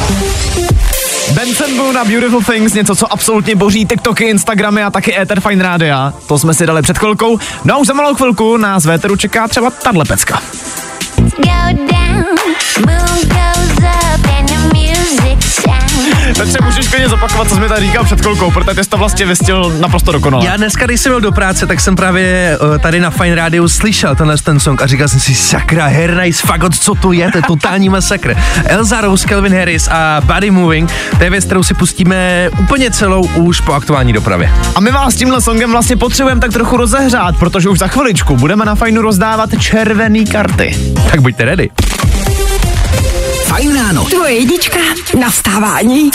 Benson 1.34 1.75
byl 1.75 1.93
na 1.93 2.05
Beautiful 2.05 2.43
Things, 2.43 2.73
něco, 2.73 2.95
co 2.95 3.13
absolutně 3.13 3.55
boří 3.55 3.86
TikToky, 3.86 4.25
Instagramy 4.25 4.84
a 4.84 4.91
taky 4.91 5.19
Ether 5.19 5.39
Fine 5.39 5.63
Rádia. 5.63 6.13
To 6.27 6.39
jsme 6.39 6.53
si 6.53 6.65
dali 6.65 6.82
před 6.82 6.97
chvilkou. 6.97 7.39
No 7.63 7.73
a 7.73 7.77
už 7.77 7.88
za 7.88 7.93
malou 7.93 8.15
chvilku 8.15 8.58
nás 8.58 8.86
véteru 8.86 9.15
čeká 9.15 9.47
třeba 9.47 9.69
tahle 9.69 10.05
pecka. 10.05 10.41
Go 11.17 11.86
down, 11.91 12.25
goes 12.86 13.58
Klidně 16.89 17.10
zopakovat, 17.10 17.49
co 17.49 17.56
jsi 17.56 17.62
mi 17.62 17.67
tady 17.67 17.86
říkal 17.86 18.04
před 18.04 18.21
chvilkou, 18.21 18.52
protože 18.52 18.84
jsi 18.84 18.89
to 18.89 18.97
vlastně 18.97 19.25
vystil 19.25 19.78
naprosto 19.80 20.12
dokonale. 20.12 20.45
Já 20.45 20.58
dneska, 20.58 20.86
když 20.86 21.02
jsem 21.02 21.12
byl 21.12 21.21
do 21.21 21.32
práce, 21.32 21.67
tak 21.67 21.80
jsem 21.80 21.95
právě 21.95 22.58
uh, 22.62 22.78
tady 22.78 22.99
na 22.99 23.10
Fine 23.10 23.36
Radio 23.36 23.69
slyšel 23.69 24.15
tenhle 24.15 24.38
ten 24.38 24.60
song 24.60 24.82
a 24.82 24.88
říkal 24.88 25.08
jsem 25.08 25.19
si, 25.19 25.36
sakra, 25.36 25.89
Nice 26.23 26.47
Fagot, 26.47 26.75
co 26.75 26.95
to 26.95 27.12
je, 27.12 27.32
to 27.32 27.38
je 27.38 27.41
totální 27.47 27.89
masakr. 27.99 28.36
Elza 28.65 29.02
Rose, 29.02 29.28
Calvin 29.28 29.54
Harris 29.54 29.88
a 29.88 30.21
Body 30.23 30.52
Moving, 30.52 30.91
to 31.17 31.23
je 31.23 31.30
věc, 31.30 31.45
kterou 31.45 31.63
si 31.63 31.73
pustíme 31.73 32.49
úplně 32.60 32.91
celou 32.91 33.28
už 33.36 33.62
po 33.62 33.73
aktuální 33.73 34.13
dopravě. 34.13 34.52
A 34.75 34.80
my 34.80 34.91
vás 34.91 35.15
tímhle 35.15 35.41
songem 35.41 35.71
vlastně 35.71 35.97
potřebujeme 35.97 36.41
tak 36.41 36.54
trochu 36.54 36.78
rozehřát, 36.78 37.38
protože 37.39 37.69
už 37.69 37.80
za 37.80 37.88
chviličku 37.88 38.36
budeme 38.36 38.65
na 38.65 38.75
fajnu 38.75 39.02
rozdávat 39.02 39.49
červený 39.60 40.25
karty. 40.25 40.78
Tak 41.12 41.21
buďte 41.21 41.45
ready. 41.45 41.69
Fajn 43.49 43.75
ráno. 43.75 44.05
Tvoje 44.05 44.33
jednička 44.33 44.79
na 45.19 45.29
vstávání. 45.29 46.12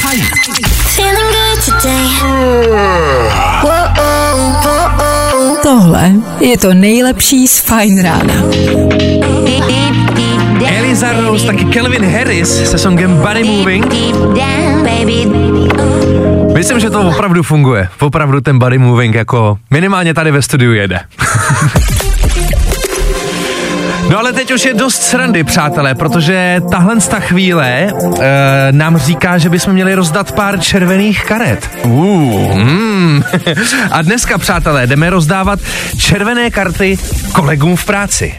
Tohle 5.63 6.13
je 6.41 6.59
to 6.59 6.75
nejlepší 6.75 7.49
z 7.49 7.61
Fine 7.61 8.03
Rána. 8.03 8.35
Eliza 10.67 11.13
Rose, 11.13 11.47
taky 11.47 11.65
Calvin 11.65 12.05
Harris 12.05 12.71
se 12.71 12.79
songem 12.79 13.17
Body 13.17 13.45
Moving. 13.45 13.87
Myslím, 16.55 16.81
že 16.81 16.91
to 16.91 17.01
opravdu 17.01 17.43
funguje. 17.43 17.89
Opravdu 18.01 18.41
ten 18.41 18.59
Body 18.59 18.79
Moving 18.79 19.15
jako 19.15 19.59
minimálně 19.71 20.15
tady 20.15 20.31
ve 20.31 20.43
studiu 20.43 20.73
jede. 20.73 21.01
No 24.15 24.21
ale 24.21 24.33
teď 24.33 24.53
už 24.53 24.65
je 24.65 24.75
dost 24.75 25.03
srandy, 25.03 25.45
přátelé, 25.45 25.95
protože 25.95 26.61
tahle 26.71 26.97
ta 26.97 27.21
chvíle 27.21 27.69
e, 27.71 27.93
nám 28.71 28.99
říká, 28.99 29.39
že 29.39 29.49
bychom 29.51 29.73
měli 29.73 29.95
rozdat 29.95 30.33
pár 30.33 30.61
červených 30.61 31.25
karet. 31.25 31.71
Uh. 31.85 32.59
Mm. 32.59 33.25
A 33.91 34.03
dneska, 34.03 34.39
přátelé, 34.39 34.87
jdeme 34.87 35.11
rozdávat 35.11 35.59
červené 35.99 36.51
karty 36.51 36.99
kolegům 37.33 37.77
v 37.77 37.85
práci. 37.85 38.35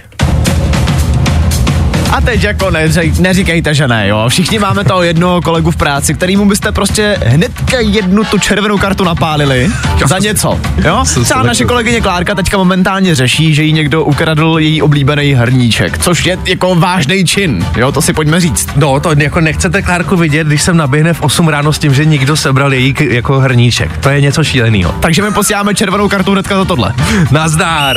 A 2.15 2.21
teď 2.21 2.43
jako 2.43 2.71
neřej, 2.71 3.13
neříkejte, 3.19 3.73
že 3.73 3.87
ne, 3.87 4.07
jo. 4.07 4.25
Všichni 4.29 4.59
máme 4.59 4.83
toho 4.83 5.03
jednoho 5.03 5.41
kolegu 5.41 5.71
v 5.71 5.75
práci, 5.75 6.13
kterýmu 6.13 6.45
byste 6.45 6.71
prostě 6.71 7.17
hnedka 7.25 7.79
jednu 7.79 8.23
tu 8.23 8.37
červenou 8.37 8.77
kartu 8.77 9.03
napálili 9.03 9.69
za 10.05 10.19
něco, 10.19 10.59
jo. 10.85 11.03
Třeba 11.23 11.43
naše 11.43 11.65
kolegyně 11.65 12.01
Klárka 12.01 12.35
teďka 12.35 12.57
momentálně 12.57 13.15
řeší, 13.15 13.55
že 13.55 13.63
jí 13.63 13.73
někdo 13.73 14.03
ukradl 14.03 14.55
její 14.59 14.81
oblíbený 14.81 15.33
hrníček, 15.33 15.97
což 15.97 16.25
je 16.25 16.37
jako 16.45 16.75
vážný 16.75 17.25
čin, 17.25 17.65
jo, 17.77 17.91
to 17.91 18.01
si 18.01 18.13
pojďme 18.13 18.39
říct. 18.39 18.69
No, 18.75 18.99
to 18.99 19.13
jako 19.17 19.41
nechcete 19.41 19.81
Klárku 19.81 20.15
vidět, 20.15 20.47
když 20.47 20.61
jsem 20.61 20.77
naběhne 20.77 21.13
v 21.13 21.21
8 21.21 21.47
ráno 21.47 21.73
s 21.73 21.79
tím, 21.79 21.93
že 21.93 22.05
někdo 22.05 22.35
sebral 22.35 22.73
její 22.73 22.93
k- 22.93 23.01
jako 23.01 23.39
hrníček. 23.39 23.97
To 23.97 24.09
je 24.09 24.21
něco 24.21 24.43
šíleného. 24.43 24.95
Takže 24.99 25.21
my 25.21 25.31
posíláme 25.31 25.73
červenou 25.75 26.09
kartu 26.09 26.31
hnedka 26.31 26.57
za 26.57 26.65
tohle. 26.65 26.93
Nazdár. 27.31 27.95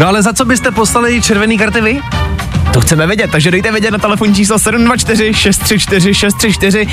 No 0.00 0.08
ale 0.08 0.22
za 0.22 0.32
co 0.32 0.44
byste 0.44 0.70
poslali 0.70 1.22
červený 1.22 1.58
karty 1.58 1.80
vy? 1.80 2.00
To 2.72 2.80
chceme 2.80 3.06
vědět, 3.06 3.30
takže 3.30 3.50
dejte 3.50 3.72
vědět 3.72 3.90
na 3.90 3.98
telefonní 3.98 4.34
číslo 4.34 4.58
724 4.58 5.34
634 5.34 6.14
634. 6.14 6.86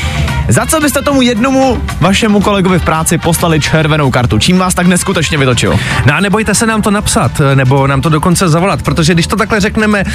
Za 0.47 0.65
co 0.65 0.79
byste 0.79 1.01
tomu 1.01 1.21
jednomu 1.21 1.81
vašemu 1.99 2.41
kolegovi 2.41 2.79
v 2.79 2.83
práci 2.83 3.17
poslali 3.17 3.59
červenou 3.59 4.11
kartu? 4.11 4.39
Čím 4.39 4.57
vás 4.57 4.73
tak 4.73 4.87
neskutečně 4.87 5.37
vytočil? 5.37 5.75
No 6.05 6.13
a 6.13 6.19
nebojte 6.19 6.55
se 6.55 6.65
nám 6.65 6.81
to 6.81 6.91
napsat, 6.91 7.41
nebo 7.55 7.87
nám 7.87 8.01
to 8.01 8.09
dokonce 8.09 8.49
zavolat, 8.49 8.81
protože 8.81 9.13
když 9.13 9.27
to 9.27 9.35
takhle 9.35 9.59
řekneme 9.59 10.03
uh, 10.03 10.09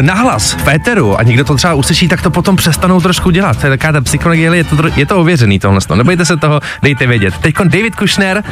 nahlas 0.00 0.52
v 0.52 0.68
éteru 0.68 1.18
a 1.18 1.22
někdo 1.22 1.44
to 1.44 1.54
třeba 1.54 1.74
uslyší, 1.74 2.08
tak 2.08 2.22
to 2.22 2.30
potom 2.30 2.56
přestanou 2.56 3.00
trošku 3.00 3.30
dělat. 3.30 3.56
To 3.60 3.66
je 3.66 3.70
taková 3.70 3.92
ta 3.92 4.00
psychologie, 4.00 4.56
je 4.56 4.64
to, 4.64 4.76
je 4.96 5.06
to 5.06 5.16
ověřený 5.16 5.58
tohle. 5.58 5.80
Nebojte 5.94 6.24
se 6.24 6.36
toho, 6.36 6.60
dejte 6.82 7.06
vědět. 7.06 7.34
Teď 7.40 7.54
David 7.64 7.96
Kushner 7.96 8.44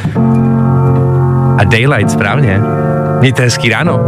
a 1.57 1.63
Daylight, 1.63 2.11
správně. 2.11 2.61
Mějte 3.19 3.43
hezký 3.43 3.69
ráno. 3.69 3.99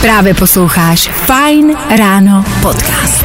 Právě 0.00 0.34
posloucháš 0.34 1.08
Fine 1.08 1.74
Ráno 1.98 2.44
podcast. 2.62 3.24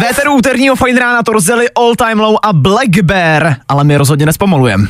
Véteru 0.00 0.32
úterního 0.34 0.76
fajn 0.76 0.96
rána 0.96 1.22
to 1.22 1.32
rozdělili 1.32 1.66
All 1.70 1.94
Time 1.96 2.20
Low 2.20 2.36
a 2.42 2.52
Black 2.52 3.02
Bear, 3.02 3.56
ale 3.68 3.84
my 3.84 3.96
rozhodně 3.96 4.26
nespomalujeme. 4.26 4.86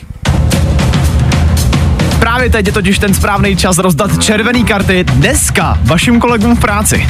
Právě 2.21 2.51
teď 2.51 2.67
je 2.67 2.73
totiž 2.73 2.99
ten 2.99 3.15
správný 3.15 3.57
čas 3.57 3.79
rozdat 3.79 4.23
červený 4.23 4.65
karty 4.65 5.05
dneska 5.05 5.79
vašim 5.83 6.21
kolegům 6.21 6.57
v 6.57 6.61
práci. 6.61 7.07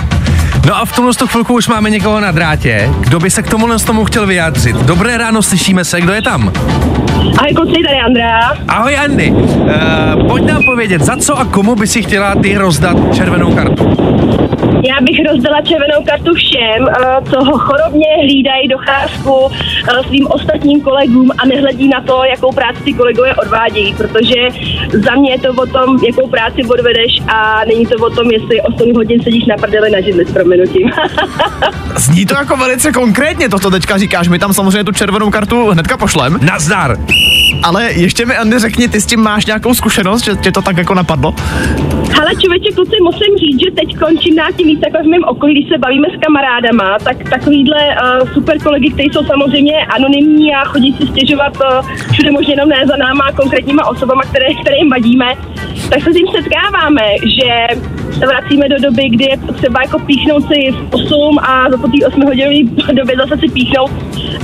No 0.66 0.77
a 0.77 0.85
v 0.85 0.92
tomhle 0.92 1.14
tu 1.14 1.27
chvilku 1.27 1.55
už 1.55 1.68
máme 1.68 1.90
někoho 1.90 2.20
na 2.20 2.31
drátě, 2.31 2.90
kdo 3.01 3.20
by 3.20 3.31
se 3.31 3.42
k 3.42 3.51
tomu 3.51 3.79
z 3.79 3.85
tomu 3.85 4.05
chtěl 4.05 4.27
vyjádřit. 4.27 4.77
Dobré 4.77 5.18
ráno, 5.18 5.42
slyšíme 5.42 5.85
se, 5.85 6.01
kdo 6.01 6.12
je 6.12 6.22
tam? 6.22 6.53
Ahoj 7.38 7.55
kluci, 7.55 7.83
tady 7.87 7.98
Andrea. 8.07 8.53
Ahoj 8.68 8.96
Andy, 8.96 9.31
uh, 9.31 10.27
pojď 10.29 10.44
nám 10.44 10.62
povědět, 10.64 11.03
za 11.03 11.16
co 11.16 11.38
a 11.38 11.44
komu 11.44 11.75
by 11.75 11.87
si 11.87 12.03
chtěla 12.03 12.35
ty 12.35 12.55
rozdat 12.55 12.96
červenou 13.14 13.55
kartu? 13.55 14.12
Já 14.88 15.01
bych 15.01 15.27
rozdala 15.33 15.61
červenou 15.61 16.05
kartu 16.05 16.35
všem, 16.35 16.88
eh, 16.88 17.31
co 17.31 17.44
ho 17.44 17.59
chorobně 17.59 18.07
hlídají 18.22 18.68
docházku 18.68 19.51
eh, 19.51 20.03
svým 20.09 20.27
ostatním 20.27 20.81
kolegům 20.81 21.31
a 21.38 21.46
nehledí 21.46 21.88
na 21.88 22.01
to, 22.01 22.25
jakou 22.25 22.53
práci 22.53 22.83
ty 22.85 22.92
kolegové 22.92 23.35
odvádějí, 23.35 23.94
protože 23.94 24.40
za 24.92 25.14
mě 25.14 25.33
je 25.33 25.38
to 25.38 25.48
o 25.62 25.66
tom, 25.66 25.98
jakou 26.07 26.29
práci 26.29 26.64
odvedeš 26.64 27.12
a 27.29 27.64
není 27.64 27.87
to 27.87 28.07
o 28.07 28.11
tom, 28.11 28.31
jestli 28.31 28.61
8 28.61 28.94
hodin 28.94 29.22
sedíš 29.22 29.46
na 29.46 29.57
prdeli 29.57 29.90
na 29.90 30.01
židli 30.01 30.27
s 30.27 30.33
prominutím. 30.53 30.91
Zní 31.97 32.27
to 32.27 32.35
jako 32.35 32.57
velice 32.57 32.93
konkrétně, 32.93 33.49
to, 33.49 33.59
co 33.59 33.71
teďka 33.71 33.99
říkáš. 33.99 34.29
My 34.29 34.38
tam 34.38 34.53
samozřejmě 34.53 34.85
tu 34.85 34.93
červenou 34.93 35.31
kartu 35.31 35.71
hnedka 35.71 35.97
pošlem. 35.97 36.38
Nazdar! 36.43 36.97
Ale 37.62 37.93
ještě 37.93 38.27
mi, 38.27 38.37
Andy, 38.37 38.59
řekni, 38.59 38.88
ty 38.88 39.01
s 39.01 39.07
tím 39.07 39.21
máš 39.21 39.47
nějakou 39.47 39.75
zkušenost, 39.75 40.25
že 40.25 40.37
tě 40.37 40.53
to 40.53 40.62
tak 40.62 40.77
jako 40.77 40.95
napadlo? 40.95 41.35
Ale 42.21 42.31
člověče, 42.37 42.73
kluci, 42.75 42.97
musím 43.03 43.37
říct, 43.37 43.61
že 43.65 43.71
teď 43.71 43.99
končím 43.99 44.37
na 44.37 44.51
tím 44.57 44.67
víc 44.67 44.81
takhle 44.81 45.03
v 45.03 45.07
mém 45.07 45.25
okolí, 45.25 45.55
když 45.55 45.69
se 45.69 45.79
bavíme 45.79 46.09
s 46.17 46.21
kamarádama, 46.21 46.99
tak 46.99 47.17
takovýhle 47.31 47.81
uh, 47.88 48.33
super 48.33 48.59
kolegy, 48.59 48.91
kteří 48.91 49.09
jsou 49.12 49.25
samozřejmě 49.25 49.87
anonymní 49.87 50.55
a 50.55 50.65
chodí 50.65 50.93
si 50.93 51.07
stěžovat 51.07 51.53
uh, 51.57 51.88
všude 52.12 52.31
možně 52.31 52.53
jenom 52.53 52.69
ne 52.69 52.87
za 52.87 52.97
náma 52.97 53.33
konkrétníma 53.33 53.87
osobama, 53.87 54.23
které, 54.23 54.47
které 54.62 54.77
jim 54.77 54.91
vadíme, 54.91 55.27
tak 55.91 56.03
se 56.03 56.11
s 56.12 56.17
tím 56.17 56.27
setkáváme, 56.37 57.07
že 57.38 57.51
se 58.19 58.27
vracíme 58.27 58.69
do 58.69 58.79
doby, 58.81 59.09
kdy 59.09 59.25
je 59.25 59.37
potřeba 59.37 59.83
jako 59.83 59.99
píchnout 59.99 60.43
si 60.43 60.71
v 60.71 60.95
8 60.95 61.38
a 61.38 61.71
za 61.71 61.77
po 61.79 61.88
té 61.88 62.07
8 62.07 62.23
hodinové 62.23 62.93
době 62.93 63.17
zase 63.17 63.37
si 63.41 63.49
píchnout, 63.53 63.91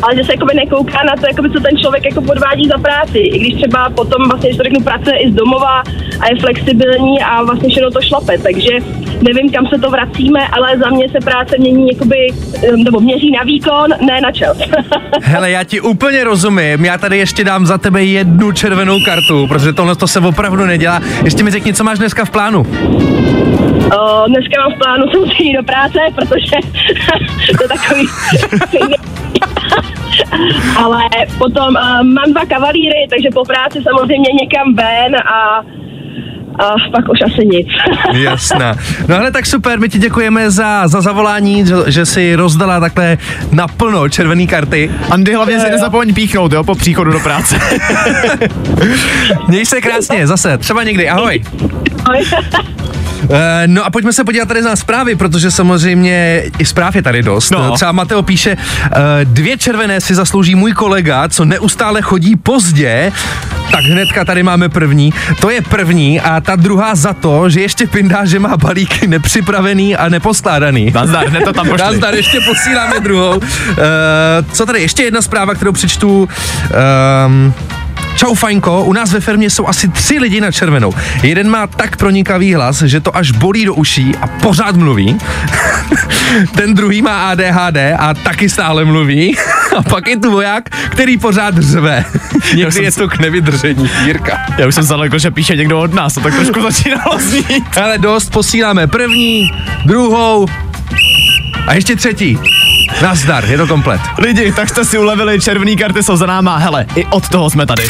ale 0.03 0.17
že 0.17 0.25
se 0.25 0.33
jakoby 0.33 0.55
nekouká 0.55 1.03
na 1.03 1.15
to, 1.21 1.27
jakoby, 1.27 1.51
co 1.51 1.61
ten 1.61 1.79
člověk 1.79 2.05
jako 2.05 2.23
podvádí 2.23 2.69
za 2.69 2.79
práci. 2.79 2.98
I 3.15 3.39
když 3.39 3.55
třeba 3.55 3.91
potom 3.91 4.29
vlastně, 4.29 4.49
když 4.49 4.57
to 4.57 4.65
řeknu, 4.65 4.81
pracuje 4.81 5.19
i 5.19 5.31
z 5.31 5.35
domova 5.35 5.83
a 6.21 6.29
je 6.31 6.41
flexibilní 6.41 7.23
a 7.23 7.43
vlastně 7.43 7.69
všechno 7.69 7.91
to 7.91 8.01
šlape. 8.01 8.39
Takže 8.39 8.71
nevím, 9.23 9.53
kam 9.53 9.67
se 9.67 9.79
to 9.79 9.91
vracíme, 9.91 10.41
ale 10.53 10.79
za 10.79 10.91
mě 10.91 11.09
se 11.09 11.19
práce 11.25 11.57
mění 11.59 11.89
jakoby, 11.93 12.27
nebo 12.77 13.01
měří 13.01 13.31
na 13.31 13.43
výkon, 13.43 13.91
ne 14.07 14.21
na 14.21 14.33
čas. 14.33 14.59
Hele, 15.23 15.51
já 15.51 15.65
ti 15.65 15.81
úplně 15.81 16.25
rozumím, 16.25 16.85
já 16.85 16.99
tady 16.99 17.19
ještě 17.19 17.45
dám 17.45 17.67
za 17.67 17.79
tebe 17.79 18.05
jednu 18.05 18.53
červenou 18.53 18.99
kartu, 19.05 19.47
protože 19.47 19.73
tohle 19.73 19.97
to 19.97 20.07
se 20.07 20.21
opravdu 20.21 20.67
nedělá. 20.67 21.01
Ještě 21.25 21.43
mi 21.43 21.51
řekni, 21.51 21.75
co 21.75 21.85
máš 21.85 21.99
dneska 21.99 22.25
v 22.25 22.31
plánu. 22.31 22.67
O, 23.99 24.25
dneska 24.29 24.61
mám 24.61 24.73
v 24.73 24.79
plánu 24.79 25.05
samozřejmě 25.13 25.57
do 25.57 25.63
práce, 25.63 25.99
protože 26.15 26.57
to 27.59 27.63
je 27.63 27.69
takový... 27.69 28.09
Ale 30.85 31.03
potom 31.39 31.69
uh, 31.69 32.03
mám 32.03 32.33
dva 32.33 32.45
kavalíry, 32.45 33.07
takže 33.11 33.29
po 33.35 33.45
práci 33.45 33.83
samozřejmě 33.83 34.31
někam 34.41 34.75
ven 34.75 35.17
a 35.17 35.63
a 36.59 36.75
pak 36.93 37.09
už 37.09 37.19
asi 37.25 37.47
nic. 37.47 37.69
Jasná. 38.13 38.75
No 39.09 39.17
ale 39.17 39.33
tak 39.33 39.47
super, 39.47 39.81
my 39.81 39.89
ti 39.89 39.99
děkujeme 39.99 40.51
za, 40.51 40.89
za 40.89 41.01
zavolání, 41.01 41.67
že, 41.67 41.75
že 41.87 42.07
si 42.07 42.35
rozdala 42.35 42.81
takhle 42.81 43.19
naplno 43.53 44.09
červený 44.09 44.47
karty. 44.47 44.91
Andy, 45.11 45.35
hlavně 45.35 45.61
si 45.61 45.71
nezapomeň 45.71 46.15
píchnout, 46.15 46.53
jo, 46.53 46.65
po 46.65 46.75
příchodu 46.75 47.13
do 47.13 47.21
práce. 47.21 47.59
Měj 49.49 49.67
se 49.67 49.81
krásně, 49.81 50.27
zase, 50.27 50.59
třeba 50.59 50.83
někdy, 50.83 51.09
ahoj. 51.09 51.43
Eh, 53.31 53.67
No 53.67 53.85
a 53.85 53.91
pojďme 53.91 54.13
se 54.13 54.25
podívat 54.25 54.49
tady 54.49 54.63
na 54.63 54.77
zprávy, 54.77 55.15
protože 55.15 55.51
samozřejmě 55.51 56.43
i 56.59 56.65
zpráv 56.65 56.97
je 56.97 57.03
tady 57.03 57.23
dost. 57.23 57.51
No. 57.51 57.73
Třeba 57.73 57.93
Mateo 57.93 58.23
píše, 58.23 58.57
eh, 58.57 58.97
dvě 59.25 59.57
červené 59.57 60.01
si 60.01 60.15
zaslouží 60.15 60.55
můj 60.55 60.73
kolega, 60.73 61.29
co 61.29 61.45
neustále 61.45 62.03
chodí 62.03 62.37
pozdě. 62.37 63.13
Tak 63.71 63.85
hnedka 63.85 64.25
tady 64.25 64.43
máme 64.43 64.69
první. 64.69 65.13
To 65.41 65.51
je 65.51 65.63
první 65.63 66.21
a 66.21 66.41
ta 66.41 66.57
druhá 66.57 66.95
za 66.95 67.13
to, 67.13 67.49
že 67.51 67.61
ještě 67.61 67.87
pindá, 67.87 68.25
že 68.25 68.39
má 68.39 68.57
balíky 68.57 69.07
nepřipravený 69.07 69.97
a 69.97 70.09
neposkládaný. 70.09 70.91
Nazdar, 70.95 71.27
hned 71.29 71.45
to 71.45 71.53
tam 71.53 71.69
pošli. 71.69 71.87
Nazdar, 71.87 72.15
ještě 72.15 72.39
posíláme 72.47 73.01
druhou. 73.01 73.37
Uh, 73.37 73.45
co 74.53 74.67
tady, 74.67 74.81
ještě 74.81 75.03
jedna 75.03 75.23
zpráva, 75.23 75.55
kterou 75.55 75.73
přečtu. 75.73 76.29
Um, 77.27 77.55
Čau 78.19 78.35
Fajnko, 78.35 78.85
u 78.85 78.93
nás 78.93 79.13
ve 79.13 79.21
firmě 79.21 79.51
jsou 79.51 79.67
asi 79.67 79.89
tři 79.89 80.19
lidi 80.19 80.41
na 80.41 80.53
červenou. 80.53 80.95
Jeden 81.23 81.51
má 81.51 81.67
tak 81.67 81.97
pronikavý 81.97 82.55
hlas, 82.55 82.83
že 82.83 83.01
to 83.01 83.17
až 83.17 83.31
bolí 83.31 83.65
do 83.65 83.75
uší 83.75 84.17
a 84.23 84.27
pořád 84.27 84.77
mluví. 84.77 85.19
Ten 86.57 86.75
druhý 86.75 87.03
má 87.03 87.31
ADHD 87.31 87.77
a 87.99 88.15
taky 88.15 88.49
stále 88.49 88.85
mluví. 88.85 89.37
A 89.77 89.83
pak 89.83 90.07
je 90.07 90.17
tu 90.17 90.31
voják, 90.31 90.71
který 90.91 91.19
pořád 91.19 91.59
řve. 91.59 92.05
Někdy 92.55 92.73
jsem 92.73 92.85
je 92.85 92.93
to 92.93 93.09
k 93.09 93.19
nevydržení. 93.19 93.91
Jirka. 94.05 94.39
Já 94.59 94.67
už 94.67 94.75
jsem 94.75 94.85
zalekl, 94.85 95.19
že 95.19 95.31
píše 95.31 95.57
někdo 95.57 95.81
od 95.81 95.95
nás, 95.95 96.15
to 96.15 96.21
tak 96.21 96.35
trošku 96.35 96.63
začínalo 96.63 97.19
znít. 97.19 97.79
Ale 97.83 97.99
dost, 97.99 98.31
posíláme 98.31 98.87
první, 98.87 99.51
druhou 99.85 100.47
a 101.67 101.75
ještě 101.75 101.97
třetí. 101.97 102.39
Nazdar, 103.03 103.45
je 103.45 103.59
to 103.59 103.67
komplet. 103.67 104.01
Lidi, 104.19 104.53
tak 104.53 104.69
jste 104.69 104.85
si 104.85 104.99
ulevili, 104.99 105.41
červený 105.41 105.77
karty 105.77 106.03
jsou 106.03 106.17
za 106.17 106.27
náma, 106.27 106.57
hele, 106.57 106.87
i 106.97 107.07
od 107.07 107.29
toho 107.29 107.51
jsme 107.51 107.67
tady. 107.67 107.83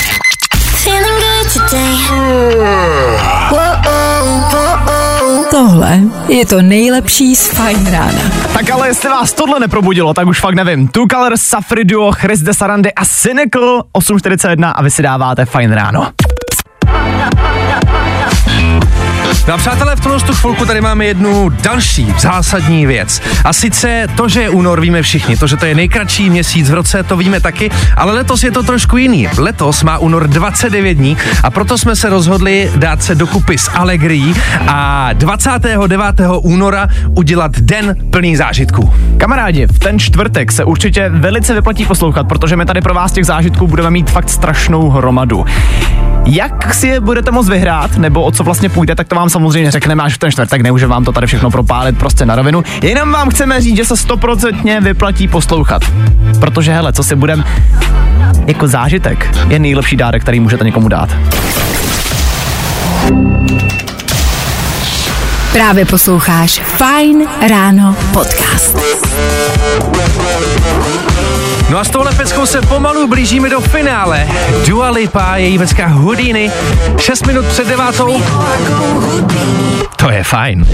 Tohle 5.50 6.00
je 6.28 6.46
to 6.46 6.62
nejlepší 6.62 7.36
z 7.36 7.48
Fajn 7.48 7.86
rána. 7.86 8.22
Tak 8.52 8.70
ale 8.70 8.88
jestli 8.88 9.08
vás 9.08 9.32
tohle 9.32 9.60
neprobudilo, 9.60 10.14
tak 10.14 10.26
už 10.26 10.40
fakt 10.40 10.54
nevím. 10.54 10.88
Two 10.88 11.06
Colors, 11.10 11.40
Safri 11.42 11.84
Duo, 11.84 12.12
Chris 12.12 12.40
de 12.40 12.54
Sarandy 12.54 12.92
a 12.94 13.04
Cynical 13.04 13.82
8.41 13.98 14.72
a 14.74 14.82
vy 14.82 14.90
si 14.90 15.02
dáváte 15.02 15.44
fajn 15.44 15.72
ráno. 15.72 16.12
No 19.48 19.54
a 19.54 19.56
přátelé, 19.56 19.96
v 19.96 20.00
tu 20.00 20.34
chvilku 20.34 20.66
tady 20.66 20.80
máme 20.80 21.04
jednu 21.04 21.48
další 21.48 22.14
zásadní 22.18 22.86
věc. 22.86 23.22
A 23.44 23.52
sice 23.52 24.06
to, 24.16 24.28
že 24.28 24.42
je 24.42 24.50
únor, 24.50 24.80
víme 24.80 25.02
všichni. 25.02 25.36
To, 25.36 25.46
že 25.46 25.56
to 25.56 25.66
je 25.66 25.74
nejkratší 25.74 26.30
měsíc 26.30 26.70
v 26.70 26.74
roce, 26.74 27.02
to 27.02 27.16
víme 27.16 27.40
taky. 27.40 27.70
Ale 27.96 28.12
letos 28.12 28.42
je 28.42 28.50
to 28.50 28.62
trošku 28.62 28.96
jiný. 28.96 29.28
Letos 29.38 29.82
má 29.82 29.98
únor 29.98 30.28
29 30.28 30.94
dní 30.94 31.16
a 31.42 31.50
proto 31.50 31.78
jsme 31.78 31.96
se 31.96 32.08
rozhodli 32.08 32.70
dát 32.76 33.02
se 33.02 33.14
dokupy 33.14 33.58
s 33.58 33.70
Allegrií 33.70 34.34
a 34.66 35.10
29. 35.12 36.20
února 36.42 36.88
udělat 37.16 37.52
den 37.58 37.96
plný 38.10 38.36
zážitků. 38.36 38.94
Kamarádi, 39.18 39.66
v 39.66 39.78
ten 39.78 39.98
čtvrtek 39.98 40.52
se 40.52 40.64
určitě 40.64 41.08
velice 41.08 41.54
vyplatí 41.54 41.86
poslouchat, 41.86 42.28
protože 42.28 42.56
my 42.56 42.66
tady 42.66 42.80
pro 42.80 42.94
vás 42.94 43.12
těch 43.12 43.26
zážitků 43.26 43.66
budeme 43.66 43.90
mít 43.90 44.10
fakt 44.10 44.28
strašnou 44.28 44.90
hromadu. 44.90 45.44
Jak 46.30 46.74
si 46.74 46.88
je 46.88 47.00
budete 47.00 47.30
moct 47.30 47.48
vyhrát, 47.48 47.96
nebo 47.96 48.22
o 48.22 48.32
co 48.32 48.44
vlastně 48.44 48.68
půjde, 48.68 48.94
tak 48.94 49.08
to 49.08 49.14
vám 49.14 49.30
samozřejmě 49.38 49.70
řekneme 49.70 50.02
až 50.02 50.14
v 50.14 50.18
ten 50.18 50.32
čtvrtek, 50.32 50.62
nemůžeme 50.62 50.90
vám 50.90 51.04
to 51.04 51.12
tady 51.12 51.26
všechno 51.26 51.50
propálit 51.50 51.98
prostě 51.98 52.26
na 52.26 52.34
rovinu. 52.34 52.62
Jenom 52.82 53.12
vám 53.12 53.30
chceme 53.30 53.60
říct, 53.60 53.76
že 53.76 53.84
se 53.84 53.96
stoprocentně 53.96 54.80
vyplatí 54.80 55.28
poslouchat. 55.28 55.82
Protože 56.40 56.72
hele, 56.72 56.92
co 56.92 57.04
si 57.04 57.16
budem 57.16 57.44
jako 58.46 58.68
zážitek 58.68 59.30
je 59.48 59.58
nejlepší 59.58 59.96
dárek, 59.96 60.22
který 60.22 60.40
můžete 60.40 60.64
někomu 60.64 60.88
dát. 60.88 61.08
Právě 65.52 65.84
posloucháš 65.84 66.60
Fajn 66.60 67.26
ráno 67.48 67.96
podcast. 68.12 68.78
No 71.70 71.78
a 71.78 71.84
s 71.84 71.90
touhle 71.90 72.12
peckou 72.12 72.46
se 72.46 72.60
pomalu 72.62 73.06
blížíme 73.06 73.50
do 73.50 73.60
finále. 73.60 74.28
Dua 74.66 74.90
Lipa, 74.90 75.36
její 75.36 75.58
pecka 75.58 75.86
Houdini, 75.86 76.52
6 76.98 77.26
minut 77.26 77.46
před 77.46 77.68
devátou. 77.68 78.22
To 79.96 80.10
je 80.10 80.24
fajn. 80.24 80.66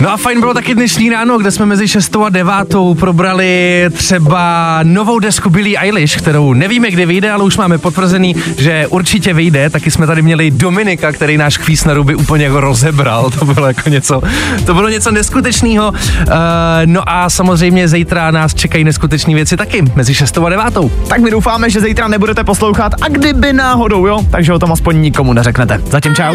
No 0.00 0.12
a 0.12 0.16
fajn 0.16 0.40
bylo 0.40 0.54
taky 0.54 0.74
dnešní 0.74 1.10
ráno, 1.10 1.38
kde 1.38 1.50
jsme 1.50 1.66
mezi 1.66 1.88
6 1.88 2.16
a 2.16 2.28
9 2.28 2.52
probrali 2.98 3.84
třeba 3.92 4.80
novou 4.82 5.18
desku 5.18 5.50
Billie 5.50 5.78
Eilish, 5.78 6.16
kterou 6.16 6.52
nevíme, 6.52 6.90
kdy 6.90 7.06
vyjde, 7.06 7.30
ale 7.30 7.44
už 7.44 7.56
máme 7.56 7.78
potvrzený, 7.78 8.36
že 8.58 8.86
určitě 8.86 9.34
vyjde. 9.34 9.70
Taky 9.70 9.90
jsme 9.90 10.06
tady 10.06 10.22
měli 10.22 10.50
Dominika, 10.50 11.12
který 11.12 11.36
náš 11.36 11.56
kvíz 11.56 11.84
na 11.84 11.94
ruby 11.94 12.14
úplně 12.14 12.44
jako 12.44 12.60
rozebral. 12.60 13.30
To 13.30 13.44
bylo 13.44 13.66
jako 13.66 13.88
něco, 13.88 14.22
to 14.66 14.74
bylo 14.74 14.88
něco 14.88 15.10
neskutečného. 15.10 15.88
Uh, 15.90 15.96
no 16.86 17.02
a 17.06 17.30
samozřejmě 17.30 17.88
zítra 17.88 18.30
nás 18.30 18.54
čekají 18.54 18.84
neskutečné 18.84 19.34
věci 19.34 19.56
taky, 19.56 19.82
mezi 19.94 20.14
6 20.14 20.38
a 20.38 20.48
9. 20.48 20.64
Tak 21.08 21.20
my 21.20 21.30
doufáme, 21.30 21.70
že 21.70 21.80
zítra 21.80 22.08
nebudete 22.08 22.44
poslouchat 22.44 22.92
a 23.00 23.08
kdyby 23.08 23.52
náhodou, 23.52 24.06
jo, 24.06 24.20
takže 24.30 24.52
o 24.52 24.58
tom 24.58 24.72
aspoň 24.72 25.00
nikomu 25.00 25.32
neřeknete. 25.32 25.80
Zatím 25.90 26.14
čau. 26.14 26.34